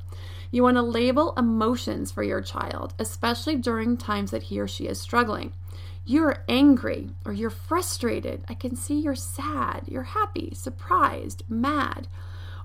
You 0.52 0.64
want 0.64 0.78
to 0.78 0.82
label 0.82 1.34
emotions 1.36 2.12
for 2.12 2.24
your 2.24 2.42
child, 2.42 2.94
especially 3.00 3.56
during 3.56 3.98
times 3.98 4.32
that 4.32 4.44
he 4.44 4.60
or 4.60 4.68
she 4.68 4.88
is 4.88 5.00
struggling. 5.00 5.54
You're 6.06 6.44
angry 6.48 7.10
or 7.26 7.34
you're 7.34 7.50
frustrated. 7.50 8.44
I 8.48 8.54
can 8.54 8.76
see 8.76 9.00
you're 9.00 9.16
sad, 9.16 9.84
you're 9.88 10.04
happy, 10.04 10.54
surprised, 10.54 11.44
mad. 11.50 12.08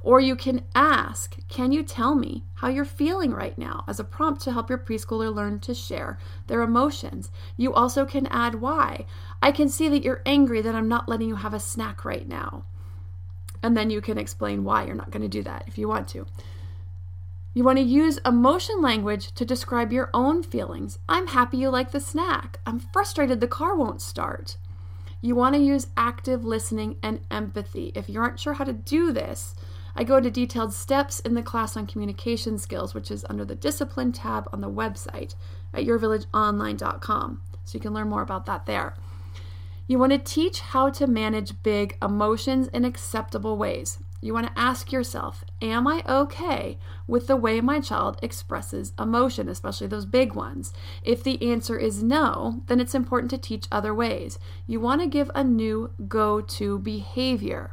Or 0.02 0.20
you 0.20 0.34
can 0.34 0.64
ask, 0.74 1.36
Can 1.48 1.70
you 1.70 1.84
tell 1.84 2.14
me 2.14 2.44
how 2.54 2.68
you're 2.68 2.84
feeling 2.84 3.30
right 3.32 3.56
now? 3.56 3.84
as 3.86 4.00
a 4.00 4.04
prompt 4.04 4.40
to 4.42 4.52
help 4.52 4.68
your 4.68 4.78
preschooler 4.78 5.32
learn 5.32 5.60
to 5.60 5.74
share 5.74 6.18
their 6.48 6.62
emotions. 6.62 7.30
You 7.56 7.72
also 7.72 8.04
can 8.04 8.26
add 8.26 8.56
why. 8.56 9.06
I 9.40 9.52
can 9.52 9.68
see 9.68 9.88
that 9.88 10.02
you're 10.02 10.22
angry 10.26 10.60
that 10.60 10.74
I'm 10.74 10.88
not 10.88 11.08
letting 11.08 11.28
you 11.28 11.36
have 11.36 11.54
a 11.54 11.60
snack 11.60 12.04
right 12.04 12.26
now. 12.26 12.64
And 13.62 13.76
then 13.76 13.90
you 13.90 14.00
can 14.00 14.18
explain 14.18 14.64
why 14.64 14.84
you're 14.84 14.94
not 14.96 15.12
going 15.12 15.22
to 15.22 15.28
do 15.28 15.42
that 15.44 15.64
if 15.68 15.78
you 15.78 15.88
want 15.88 16.08
to. 16.08 16.26
You 17.54 17.64
want 17.64 17.78
to 17.78 17.84
use 17.84 18.18
emotion 18.24 18.80
language 18.80 19.32
to 19.34 19.44
describe 19.44 19.92
your 19.92 20.10
own 20.14 20.42
feelings. 20.42 20.98
I'm 21.08 21.28
happy 21.28 21.58
you 21.58 21.68
like 21.68 21.92
the 21.92 22.00
snack. 22.00 22.58
I'm 22.66 22.80
frustrated 22.80 23.40
the 23.40 23.46
car 23.46 23.76
won't 23.76 24.00
start. 24.00 24.56
You 25.20 25.36
want 25.36 25.54
to 25.54 25.60
use 25.60 25.86
active 25.96 26.44
listening 26.44 26.96
and 27.02 27.20
empathy. 27.30 27.92
If 27.94 28.08
you 28.08 28.20
aren't 28.20 28.40
sure 28.40 28.54
how 28.54 28.64
to 28.64 28.72
do 28.72 29.12
this, 29.12 29.54
I 29.94 30.04
go 30.04 30.16
into 30.16 30.30
detailed 30.30 30.72
steps 30.72 31.20
in 31.20 31.34
the 31.34 31.42
class 31.42 31.76
on 31.76 31.86
communication 31.86 32.58
skills, 32.58 32.94
which 32.94 33.10
is 33.10 33.26
under 33.28 33.44
the 33.44 33.54
discipline 33.54 34.12
tab 34.12 34.48
on 34.52 34.60
the 34.60 34.70
website 34.70 35.34
at 35.74 35.84
yourvillageonline.com. 35.84 37.42
So 37.64 37.76
you 37.76 37.80
can 37.80 37.94
learn 37.94 38.08
more 38.08 38.22
about 38.22 38.46
that 38.46 38.66
there. 38.66 38.94
You 39.86 39.98
want 39.98 40.12
to 40.12 40.18
teach 40.18 40.60
how 40.60 40.90
to 40.90 41.06
manage 41.06 41.62
big 41.62 41.96
emotions 42.00 42.68
in 42.68 42.84
acceptable 42.84 43.56
ways. 43.56 43.98
You 44.24 44.32
want 44.32 44.46
to 44.46 44.58
ask 44.58 44.92
yourself, 44.92 45.44
Am 45.60 45.88
I 45.88 46.04
okay 46.08 46.78
with 47.08 47.26
the 47.26 47.36
way 47.36 47.60
my 47.60 47.80
child 47.80 48.20
expresses 48.22 48.92
emotion, 48.96 49.48
especially 49.48 49.88
those 49.88 50.06
big 50.06 50.34
ones? 50.34 50.72
If 51.02 51.24
the 51.24 51.50
answer 51.50 51.76
is 51.76 52.04
no, 52.04 52.62
then 52.68 52.78
it's 52.78 52.94
important 52.94 53.30
to 53.32 53.38
teach 53.38 53.66
other 53.72 53.92
ways. 53.92 54.38
You 54.64 54.78
want 54.78 55.00
to 55.00 55.08
give 55.08 55.30
a 55.34 55.42
new 55.42 55.90
go 56.06 56.40
to 56.40 56.78
behavior. 56.78 57.72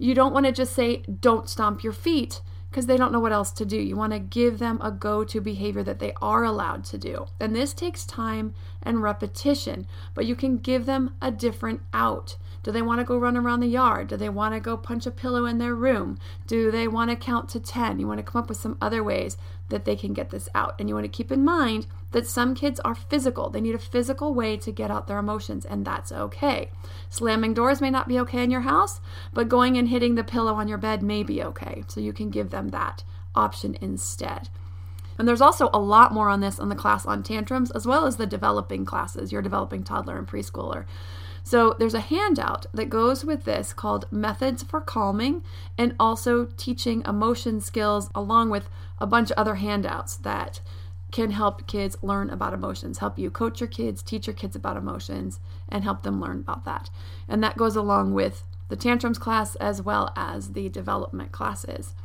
You 0.00 0.14
don't 0.14 0.32
want 0.32 0.46
to 0.46 0.52
just 0.52 0.74
say, 0.74 1.02
don't 1.20 1.46
stomp 1.46 1.84
your 1.84 1.92
feet 1.92 2.40
because 2.70 2.86
they 2.86 2.96
don't 2.96 3.12
know 3.12 3.20
what 3.20 3.32
else 3.32 3.52
to 3.52 3.66
do. 3.66 3.76
You 3.76 3.96
want 3.96 4.14
to 4.14 4.18
give 4.18 4.58
them 4.58 4.80
a 4.80 4.90
go 4.90 5.24
to 5.24 5.40
behavior 5.42 5.82
that 5.82 5.98
they 5.98 6.14
are 6.22 6.42
allowed 6.42 6.84
to 6.84 6.96
do. 6.96 7.26
And 7.38 7.54
this 7.54 7.74
takes 7.74 8.06
time 8.06 8.54
and 8.82 9.02
repetition, 9.02 9.86
but 10.14 10.24
you 10.24 10.34
can 10.34 10.56
give 10.56 10.86
them 10.86 11.16
a 11.20 11.30
different 11.30 11.82
out. 11.92 12.38
Do 12.62 12.72
they 12.72 12.82
want 12.82 13.00
to 13.00 13.04
go 13.04 13.16
run 13.16 13.36
around 13.36 13.60
the 13.60 13.66
yard? 13.66 14.08
Do 14.08 14.16
they 14.16 14.28
want 14.28 14.54
to 14.54 14.60
go 14.60 14.76
punch 14.76 15.06
a 15.06 15.10
pillow 15.10 15.46
in 15.46 15.58
their 15.58 15.74
room? 15.74 16.18
Do 16.46 16.70
they 16.70 16.86
want 16.86 17.10
to 17.10 17.16
count 17.16 17.48
to 17.50 17.60
10? 17.60 17.98
You 17.98 18.06
want 18.06 18.18
to 18.18 18.22
come 18.22 18.42
up 18.42 18.48
with 18.48 18.58
some 18.58 18.76
other 18.80 19.02
ways 19.02 19.36
that 19.70 19.84
they 19.84 19.96
can 19.96 20.12
get 20.12 20.30
this 20.30 20.48
out. 20.54 20.74
And 20.78 20.88
you 20.88 20.94
want 20.94 21.04
to 21.04 21.08
keep 21.08 21.32
in 21.32 21.44
mind 21.44 21.86
that 22.12 22.26
some 22.26 22.54
kids 22.54 22.80
are 22.80 22.94
physical. 22.94 23.48
They 23.48 23.60
need 23.60 23.74
a 23.74 23.78
physical 23.78 24.34
way 24.34 24.56
to 24.58 24.72
get 24.72 24.90
out 24.90 25.06
their 25.06 25.18
emotions, 25.18 25.64
and 25.64 25.84
that's 25.84 26.12
okay. 26.12 26.70
Slamming 27.08 27.54
doors 27.54 27.80
may 27.80 27.90
not 27.90 28.08
be 28.08 28.18
okay 28.20 28.42
in 28.42 28.50
your 28.50 28.62
house, 28.62 29.00
but 29.32 29.48
going 29.48 29.78
and 29.78 29.88
hitting 29.88 30.16
the 30.16 30.24
pillow 30.24 30.54
on 30.54 30.68
your 30.68 30.78
bed 30.78 31.02
may 31.02 31.22
be 31.22 31.42
okay. 31.42 31.84
So 31.88 32.00
you 32.00 32.12
can 32.12 32.30
give 32.30 32.50
them 32.50 32.68
that 32.68 33.04
option 33.34 33.76
instead. 33.80 34.48
And 35.18 35.28
there's 35.28 35.42
also 35.42 35.68
a 35.72 35.78
lot 35.78 36.14
more 36.14 36.30
on 36.30 36.40
this 36.40 36.58
on 36.58 36.70
the 36.70 36.74
class 36.74 37.04
on 37.04 37.22
tantrums, 37.22 37.70
as 37.70 37.86
well 37.86 38.06
as 38.06 38.16
the 38.16 38.26
developing 38.26 38.84
classes, 38.84 39.30
your 39.30 39.42
developing 39.42 39.84
toddler 39.84 40.16
and 40.16 40.26
preschooler. 40.26 40.86
So 41.50 41.74
there's 41.76 41.94
a 41.94 41.98
handout 41.98 42.66
that 42.72 42.90
goes 42.90 43.24
with 43.24 43.42
this 43.42 43.72
called 43.72 44.06
Methods 44.12 44.62
for 44.62 44.80
Calming 44.80 45.42
and 45.76 45.96
also 45.98 46.44
teaching 46.56 47.02
emotion 47.04 47.60
skills, 47.60 48.08
along 48.14 48.50
with 48.50 48.70
a 49.00 49.06
bunch 49.08 49.32
of 49.32 49.36
other 49.36 49.56
handouts 49.56 50.14
that 50.18 50.60
can 51.10 51.32
help 51.32 51.66
kids 51.66 51.96
learn 52.02 52.30
about 52.30 52.54
emotions, 52.54 52.98
help 52.98 53.18
you 53.18 53.32
coach 53.32 53.58
your 53.58 53.66
kids, 53.66 54.00
teach 54.00 54.28
your 54.28 54.34
kids 54.34 54.54
about 54.54 54.76
emotions, 54.76 55.40
and 55.68 55.82
help 55.82 56.04
them 56.04 56.20
learn 56.20 56.38
about 56.38 56.64
that. 56.66 56.88
And 57.26 57.42
that 57.42 57.56
goes 57.56 57.74
along 57.74 58.14
with 58.14 58.44
the 58.68 58.76
tantrums 58.76 59.18
class 59.18 59.56
as 59.56 59.82
well 59.82 60.12
as 60.14 60.52
the 60.52 60.68
development 60.68 61.32
classes. 61.32 61.96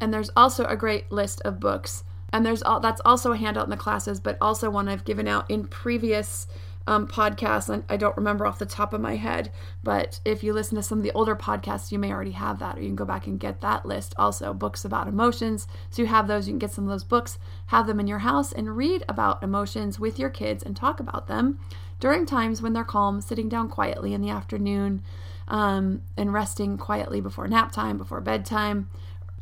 And 0.00 0.10
there's 0.10 0.30
also 0.34 0.64
a 0.64 0.74
great 0.74 1.12
list 1.12 1.42
of 1.42 1.60
books. 1.60 2.02
And 2.32 2.46
there's 2.46 2.62
all 2.62 2.80
that's 2.80 3.02
also 3.04 3.32
a 3.32 3.36
handout 3.36 3.64
in 3.64 3.70
the 3.70 3.76
classes, 3.76 4.20
but 4.20 4.38
also 4.40 4.70
one 4.70 4.88
I've 4.88 5.04
given 5.04 5.28
out 5.28 5.50
in 5.50 5.66
previous 5.66 6.46
um, 6.90 7.06
podcasts. 7.06 7.84
I 7.88 7.96
don't 7.96 8.16
remember 8.16 8.44
off 8.44 8.58
the 8.58 8.66
top 8.66 8.92
of 8.92 9.00
my 9.00 9.14
head, 9.14 9.52
but 9.84 10.18
if 10.24 10.42
you 10.42 10.52
listen 10.52 10.74
to 10.74 10.82
some 10.82 10.98
of 10.98 11.04
the 11.04 11.12
older 11.12 11.36
podcasts, 11.36 11.92
you 11.92 12.00
may 12.00 12.10
already 12.10 12.32
have 12.32 12.58
that, 12.58 12.76
or 12.76 12.80
you 12.80 12.88
can 12.88 12.96
go 12.96 13.04
back 13.04 13.28
and 13.28 13.38
get 13.38 13.60
that 13.60 13.86
list. 13.86 14.12
Also, 14.16 14.52
books 14.52 14.84
about 14.84 15.06
emotions. 15.06 15.68
So 15.90 16.02
you 16.02 16.08
have 16.08 16.26
those, 16.26 16.48
you 16.48 16.52
can 16.52 16.58
get 16.58 16.72
some 16.72 16.84
of 16.84 16.90
those 16.90 17.04
books, 17.04 17.38
have 17.66 17.86
them 17.86 18.00
in 18.00 18.08
your 18.08 18.18
house, 18.18 18.50
and 18.50 18.76
read 18.76 19.04
about 19.08 19.40
emotions 19.40 20.00
with 20.00 20.18
your 20.18 20.30
kids 20.30 20.64
and 20.64 20.74
talk 20.74 20.98
about 20.98 21.28
them 21.28 21.60
during 22.00 22.26
times 22.26 22.60
when 22.60 22.72
they're 22.72 22.82
calm, 22.82 23.20
sitting 23.20 23.48
down 23.48 23.68
quietly 23.68 24.12
in 24.12 24.20
the 24.20 24.30
afternoon, 24.30 25.00
um, 25.46 26.02
and 26.16 26.32
resting 26.32 26.76
quietly 26.76 27.20
before 27.20 27.46
nap 27.46 27.70
time, 27.70 27.98
before 27.98 28.20
bedtime 28.20 28.90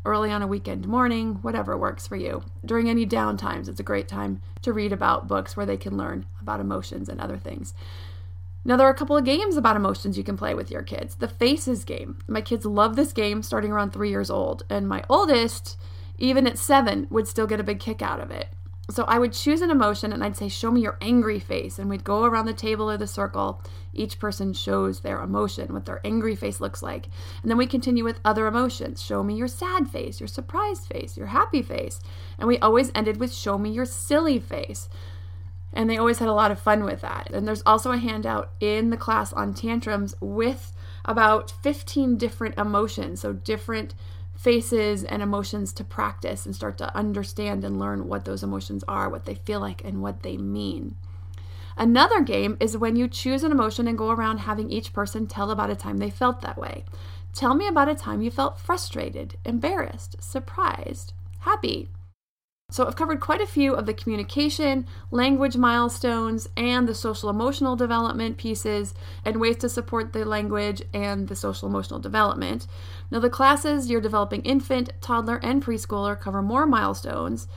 early 0.04 0.30
on 0.30 0.42
a 0.42 0.46
weekend 0.46 0.87
morning, 0.87 1.34
whatever 1.42 1.76
works 1.76 2.06
for 2.06 2.16
you. 2.16 2.42
During 2.64 2.88
any 2.88 3.04
down 3.04 3.37
times, 3.37 3.68
it's 3.68 3.80
a 3.80 3.84
great 3.84 4.08
time 4.08 4.40
to 4.62 4.72
read 4.72 4.92
about 4.92 5.28
books 5.28 5.56
where 5.56 5.66
they 5.66 5.76
can 5.76 5.96
learn 5.96 6.26
about 6.40 6.61
emotions 6.61 7.08
and 7.08 7.20
other 7.20 7.37
things. 7.37 7.74
Now, 8.64 8.76
there 8.76 8.87
are 8.87 8.92
a 8.92 8.96
couple 8.96 9.16
of 9.16 9.24
games 9.24 9.56
about 9.56 9.76
emotions 9.76 10.18
you 10.18 10.24
can 10.24 10.37
play 10.37 10.54
with 10.54 10.70
your 10.70 10.82
kids. 10.82 11.14
The 11.14 11.28
Faces 11.28 11.84
game. 11.84 12.18
My 12.26 12.40
kids 12.40 12.66
love 12.66 12.96
this 12.96 13.12
game 13.12 13.42
starting 13.42 13.72
around 13.72 13.92
three 13.92 14.11
years 14.11 14.30
old, 14.30 14.62
and 14.68 14.88
my 14.88 15.04
oldest, 15.08 15.78
even 16.18 16.46
at 16.46 16.58
seven, 16.58 17.06
would 17.11 17.28
still 17.28 17.46
get 17.46 17.61
a 17.61 17.64
big 17.64 17.80
kick 17.80 18.02
out 18.02 18.20
of 18.20 18.30
it. 18.30 18.48
So 18.90 19.05
I 19.05 19.18
would 19.18 19.35
choose 19.35 19.61
an 19.61 19.70
emotion 19.70 20.14
and 20.14 20.24
I'd 20.24 20.37
say, 20.37 20.48
Show 20.48 20.70
me 20.70 20.81
your 20.81 20.96
angry 21.01 21.38
face. 21.38 21.79
And 21.79 21.90
we'd 21.90 22.05
go 22.05 22.24
around 22.24 22.46
the 22.46 22.55
table 22.55 22.90
or 22.90 22.96
the 22.96 23.07
circle. 23.07 23.62
Each 23.92 24.18
person 24.18 24.55
shows 24.55 25.01
their 25.01 25.20
emotion, 25.20 25.74
what 25.74 25.85
their 25.85 26.01
angry 26.05 26.35
face 26.35 26.59
looks 26.61 26.83
like. 26.83 27.09
And 27.42 27.51
then 27.51 27.59
we 27.59 27.66
continue 27.66 28.03
with 28.03 28.20
other 28.24 28.46
emotions. 28.46 29.03
Show 29.03 29.22
me 29.22 29.35
your 29.35 29.48
sad 29.48 29.90
face, 29.90 30.20
your 30.20 30.27
surprised 30.27 30.87
face, 30.87 31.18
your 31.18 31.27
happy 31.27 31.61
face. 31.61 32.01
And 32.38 32.48
we 32.48 32.59
always 32.59 32.90
ended 32.94 33.18
with, 33.18 33.35
Show 33.35 33.59
me 33.59 33.70
your 33.70 33.85
silly 33.85 34.38
face. 34.38 34.88
And 35.74 35.90
they 35.90 35.98
always 35.98 36.18
had 36.18 36.29
a 36.29 36.33
lot 36.33 36.51
of 36.51 36.59
fun 36.59 36.85
with 36.85 37.03
that. 37.03 37.31
And 37.31 37.46
there's 37.46 37.62
also 37.66 37.92
a 37.92 37.98
handout 37.98 38.53
in 38.59 38.88
the 38.88 38.96
class 38.96 39.35
on 39.35 39.53
tantrums 39.53 40.14
with 40.18 40.72
about 41.05 41.51
15 41.51 42.16
different 42.16 42.57
emotions. 42.57 43.20
So 43.20 43.35
different 43.35 43.94
faces 44.38 45.03
and 45.03 45.20
emotions 45.20 45.72
to 45.72 45.83
practice 45.83 46.46
and 46.46 46.55
start 46.55 46.79
to 46.79 46.96
understand 46.96 47.64
and 47.64 47.79
learn 47.79 48.07
what 48.07 48.24
those 48.24 48.44
emotions 48.44 48.85
are, 48.87 49.09
what 49.09 49.24
they 49.24 49.35
feel 49.35 49.59
like, 49.59 49.85
and 49.85 50.01
what 50.01 50.22
they 50.22 50.37
mean. 50.37 50.94
Another 51.77 52.20
game 52.20 52.57
is 52.61 52.77
when 52.77 52.94
you 52.94 53.09
choose 53.09 53.42
an 53.42 53.51
emotion 53.51 53.88
and 53.88 53.98
go 53.98 54.11
around 54.11 54.38
having 54.38 54.70
each 54.70 54.92
person 54.92 55.27
tell 55.27 55.51
about 55.51 55.70
a 55.70 55.77
time 55.77 55.98
they 55.98 56.09
felt 56.09 56.40
that 56.40 56.57
way. 56.57 56.85
Tell 57.33 57.55
me 57.55 57.66
about 57.66 57.88
a 57.88 57.96
time 57.96 58.22
you 58.22 58.31
felt 58.31 58.61
frustrated, 58.61 59.37
embarrassed, 59.44 60.16
surprised, 60.22 61.12
happy. 61.40 61.88
So, 62.70 62.87
I've 62.87 62.96
covered 62.96 63.20
quite 63.20 63.40
a 63.40 63.46
few 63.46 63.72
of 63.72 63.87
the 63.87 63.94
communication, 63.94 64.87
language 65.11 65.57
milestones, 65.57 66.50
and 66.54 66.87
the 66.87 66.94
social 66.94 67.31
emotional 67.31 67.76
development 67.76 68.37
pieces, 68.37 68.92
and 69.24 69.40
ways 69.40 69.57
to 69.57 69.70
support 69.70 70.12
the 70.12 70.26
language 70.26 70.83
and 70.92 71.28
the 71.28 71.35
social 71.35 71.66
emotional 71.66 71.98
development. 71.98 72.66
Now, 73.11 73.20
the 73.20 73.31
classes 73.31 73.88
your 73.88 74.02
developing 74.02 74.42
infant, 74.42 74.92
toddler, 75.00 75.40
and 75.42 75.64
preschooler 75.64 76.20
cover 76.20 76.42
more 76.42 76.66
milestones 76.66 77.48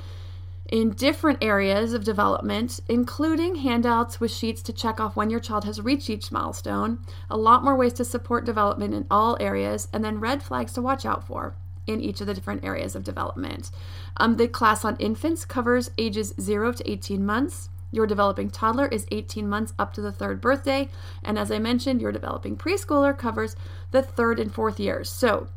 in 0.70 0.92
different 0.92 1.44
areas 1.44 1.92
of 1.92 2.06
development, 2.06 2.80
including 2.88 3.56
handouts 3.56 4.22
with 4.22 4.32
sheets 4.32 4.62
to 4.62 4.72
check 4.72 5.02
off 5.02 5.18
when 5.18 5.30
your 5.30 5.42
child 5.42 5.66
has 5.66 5.82
reached 5.82 6.10
each 6.10 6.32
milestone, 6.32 7.00
a 7.30 7.36
lot 7.36 7.66
more 7.66 7.76
ways 7.76 7.92
to 7.92 8.06
support 8.06 8.46
development 8.46 8.94
in 8.94 9.06
all 9.12 9.36
areas, 9.42 9.90
and 9.92 10.06
then 10.06 10.22
red 10.22 10.42
flags 10.42 10.72
to 10.72 10.82
watch 10.82 11.06
out 11.06 11.28
for 11.28 11.58
in 11.92 12.02
each 12.02 12.22
of 12.22 12.28
the 12.28 12.34
different 12.34 12.64
areas 12.64 12.96
of 12.96 13.04
development. 13.04 13.72
Um, 14.18 14.38
the 14.38 14.48
class 14.48 14.84
on 14.86 14.96
infants 14.98 15.46
covers 15.46 15.92
ages 15.98 16.34
0 16.40 16.74
to 16.74 16.92
18 16.92 17.26
months. 17.26 17.70
Your 17.92 18.08
developing 18.08 18.50
toddler 18.50 18.88
is 18.88 19.06
18 19.12 19.48
months 19.48 19.74
up 19.78 19.94
to 19.94 20.02
the 20.02 20.12
third 20.12 20.40
birthday. 20.40 20.90
And 21.24 21.38
as 21.38 21.52
I 21.52 21.60
mentioned, 21.60 22.02
your 22.02 22.12
developing 22.12 22.56
preschooler 22.56 23.18
covers 23.18 23.56
the 23.92 24.02
third 24.02 24.40
and 24.40 24.54
fourth 24.54 24.80
years. 24.80 25.10
So 25.10 25.50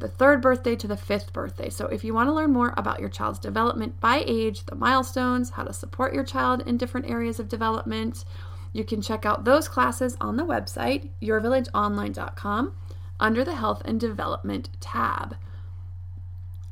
the 0.00 0.08
third 0.08 0.40
birthday 0.40 0.74
to 0.76 0.88
the 0.88 0.96
fifth 0.96 1.32
birthday. 1.32 1.68
So, 1.68 1.86
if 1.86 2.04
you 2.04 2.14
want 2.14 2.28
to 2.28 2.32
learn 2.32 2.52
more 2.52 2.72
about 2.76 3.00
your 3.00 3.10
child's 3.10 3.38
development 3.38 4.00
by 4.00 4.24
age, 4.26 4.64
the 4.64 4.74
milestones, 4.74 5.50
how 5.50 5.64
to 5.64 5.72
support 5.72 6.14
your 6.14 6.24
child 6.24 6.66
in 6.66 6.78
different 6.78 7.08
areas 7.08 7.38
of 7.38 7.48
development, 7.48 8.24
you 8.72 8.82
can 8.82 9.02
check 9.02 9.26
out 9.26 9.44
those 9.44 9.68
classes 9.68 10.16
on 10.20 10.36
the 10.36 10.44
website, 10.44 11.10
yourvillageonline.com, 11.20 12.72
under 13.18 13.44
the 13.44 13.56
Health 13.56 13.82
and 13.84 14.00
Development 14.00 14.70
tab. 14.80 15.36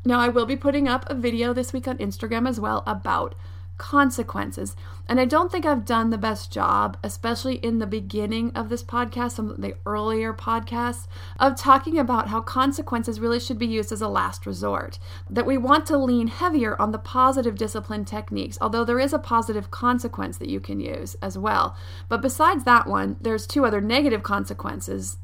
Now, 0.09 0.21
I 0.21 0.31
will 0.31 0.47
be 0.47 0.57
putting 0.57 0.89
up 0.89 1.05
a 1.11 1.15
video 1.15 1.53
this 1.53 1.75
week 1.75 1.87
on 1.87 1.99
Instagram 1.99 2.49
as 2.49 2.59
well 2.59 2.83
about 2.87 3.35
consequences. 3.77 4.75
And 5.07 5.21
I 5.21 5.27
don't 5.27 5.53
think 5.53 5.67
I've 5.67 5.85
done 5.85 6.09
the 6.09 6.17
best 6.17 6.51
job, 6.51 6.97
especially 7.03 7.57
in 7.57 7.79
the 7.79 7.87
beginning 7.87 8.51
of 8.55 8.71
this 8.71 8.83
podcast, 8.83 9.33
some 9.33 9.51
of 9.51 9.61
the 9.61 9.77
earlier 9.85 10.33
podcasts, 10.33 11.09
of 11.39 11.57
talking 11.59 11.99
about 11.99 12.29
how 12.29 12.41
consequences 12.41 13.21
really 13.21 13.39
should 13.39 13.59
be 13.59 13.67
used 13.67 13.93
as 13.93 14.01
a 14.01 14.09
last 14.09 14.47
resort. 14.47 14.99
That 15.29 15.45
we 15.45 15.59
want 15.59 15.85
to 15.89 15.99
lean 15.99 16.29
heavier 16.29 16.81
on 16.81 16.93
the 16.93 16.99
positive 16.99 17.57
discipline 17.57 18.07
techniques, 18.07 18.57
although 18.63 18.87
there 18.87 18.99
is 18.99 19.13
a 19.13 19.19
positive 19.19 19.71
consequence 19.71 20.39
that 20.39 20.49
you 20.49 20.59
can 20.59 20.81
use 20.81 21.17
as 21.21 21.37
well. 21.37 21.77
But 22.09 22.23
besides 22.23 22.65
that 22.65 22.87
one, 22.87 23.19
there's 23.21 23.47
two 23.47 23.67
other 23.67 23.83
negative 23.83 24.23
consequences. 24.23 25.19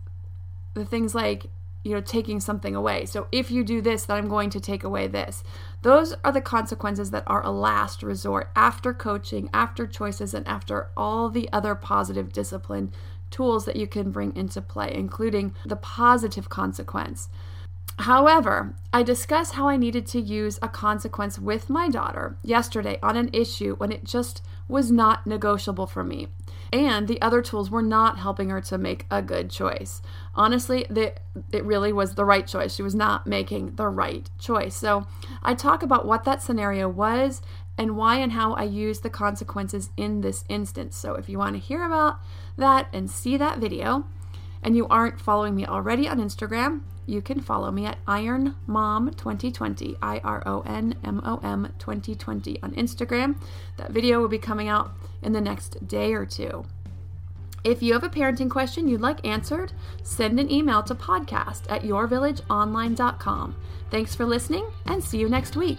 The 0.75 0.85
things 0.85 1.15
like 1.15 1.47
you 1.85 1.93
know, 1.93 2.01
taking 2.01 2.41
something 2.41 2.75
away. 2.75 3.05
So 3.05 3.29
if 3.31 3.51
you 3.51 3.63
do 3.63 3.81
this, 3.81 4.07
then 4.07 4.17
I'm 4.17 4.29
going 4.29 4.51
to 4.51 4.61
take 4.61 4.83
away 4.83 5.07
this. 5.07 5.45
Those 5.83 6.15
are 6.25 6.33
the 6.33 6.41
consequences 6.41 7.11
that 7.13 7.25
are 7.27 7.45
a 7.45 7.51
last 7.51 8.03
resort 8.03 8.51
after 8.57 8.93
coaching, 8.93 9.51
after 9.53 9.87
choices, 9.87 10.35
and 10.35 10.49
after 10.49 10.89
all 10.97 11.29
the 11.29 11.49
other 11.53 11.75
positive 11.75 12.33
discipline 12.33 12.93
tools 13.31 13.67
that 13.67 13.77
you 13.77 13.87
can 13.87 14.11
bring 14.11 14.35
into 14.35 14.63
play, 14.63 14.93
including 14.95 15.55
the 15.67 15.77
positive 15.77 16.49
consequence. 16.49 17.29
However, 17.99 18.75
I 18.93 19.03
discussed 19.03 19.55
how 19.55 19.69
I 19.69 19.77
needed 19.77 20.07
to 20.09 20.21
use 20.21 20.59
a 20.61 20.69
consequence 20.69 21.39
with 21.39 21.71
my 21.71 21.89
daughter 21.89 22.37
yesterday 22.43 22.99
on 23.03 23.17
an 23.17 23.31
issue 23.33 23.77
when 23.77 23.93
it 23.93 24.05
just 24.05 24.43
was 24.67 24.91
not 24.91 25.27
negotiable 25.27 25.87
for 25.87 26.03
me. 26.03 26.29
And 26.75 27.07
the 27.07 27.23
other 27.23 27.41
tools 27.41 27.71
were 27.71 27.83
not 27.83 28.19
helping 28.19 28.51
her 28.51 28.61
to 28.63 28.77
make 28.77 29.07
a 29.09 29.23
good 29.23 29.49
choice. 29.49 30.03
Honestly, 30.35 30.85
the, 30.91 31.15
it 31.53 31.65
really 31.65 31.93
was 31.93 32.17
the 32.17 32.25
right 32.25 32.45
choice. 32.45 32.75
She 32.75 32.83
was 32.83 32.97
not 32.97 33.29
making 33.29 33.77
the 33.77 33.87
right 33.87 34.29
choice. 34.41 34.75
So 34.75 35.07
I 35.41 35.55
talk 35.55 35.85
about 35.85 36.05
what 36.05 36.25
that 36.25 36.43
scenario 36.43 36.89
was 36.89 37.43
and 37.79 37.97
why 37.97 38.17
and 38.17 38.33
how 38.33 38.55
I 38.55 38.65
used 38.65 39.05
the 39.05 39.11
consequences 39.11 39.91
in 39.97 40.23
this 40.23 40.45
instance. 40.49 40.97
So 40.97 41.15
if 41.15 41.29
you 41.29 41.39
want 41.39 41.55
to 41.55 41.61
hear 41.61 41.85
about 41.85 42.19
that 42.57 42.89
and 42.93 43.09
see 43.09 43.37
that 43.37 43.59
video, 43.59 44.05
and 44.61 44.77
you 44.77 44.89
aren't 44.89 45.21
following 45.21 45.55
me 45.55 45.65
already 45.65 46.09
on 46.09 46.19
Instagram, 46.19 46.81
you 47.07 47.23
can 47.23 47.41
follow 47.41 47.71
me 47.71 47.87
at 47.87 47.99
Iron 48.07 48.57
Mom 48.67 49.11
2020, 49.11 49.97
I 50.03 50.19
R 50.19 50.43
O 50.47 50.63
N 50.63 50.95
M 51.05 51.21
O 51.25 51.39
M 51.43 51.73
2020 51.79 52.63
on 52.63 52.73
Instagram. 52.73 53.37
That 53.77 53.91
video 53.91 54.21
will 54.21 54.29
be 54.29 54.39
coming 54.39 54.69
out 54.69 54.93
in 55.23 55.33
the 55.33 55.41
next 55.41 55.87
day 55.87 56.15
or 56.15 56.27
two. 56.27 56.65
If 57.65 57.83
you 57.83 57.95
have 57.95 58.05
a 58.05 58.11
parenting 58.11 58.51
question 58.51 58.89
you'd 58.89 59.01
like 59.01 59.27
answered, 59.27 59.73
send 60.03 60.39
an 60.39 60.51
email 60.51 60.83
to 60.83 60.95
podcast 60.95 61.63
at 61.71 61.83
yourvillageonline.com. 61.83 63.57
Thanks 63.91 64.15
for 64.15 64.27
listening 64.27 64.67
and 64.85 65.03
see 65.03 65.19
you 65.19 65.29
next 65.31 65.57
week. 65.57 65.79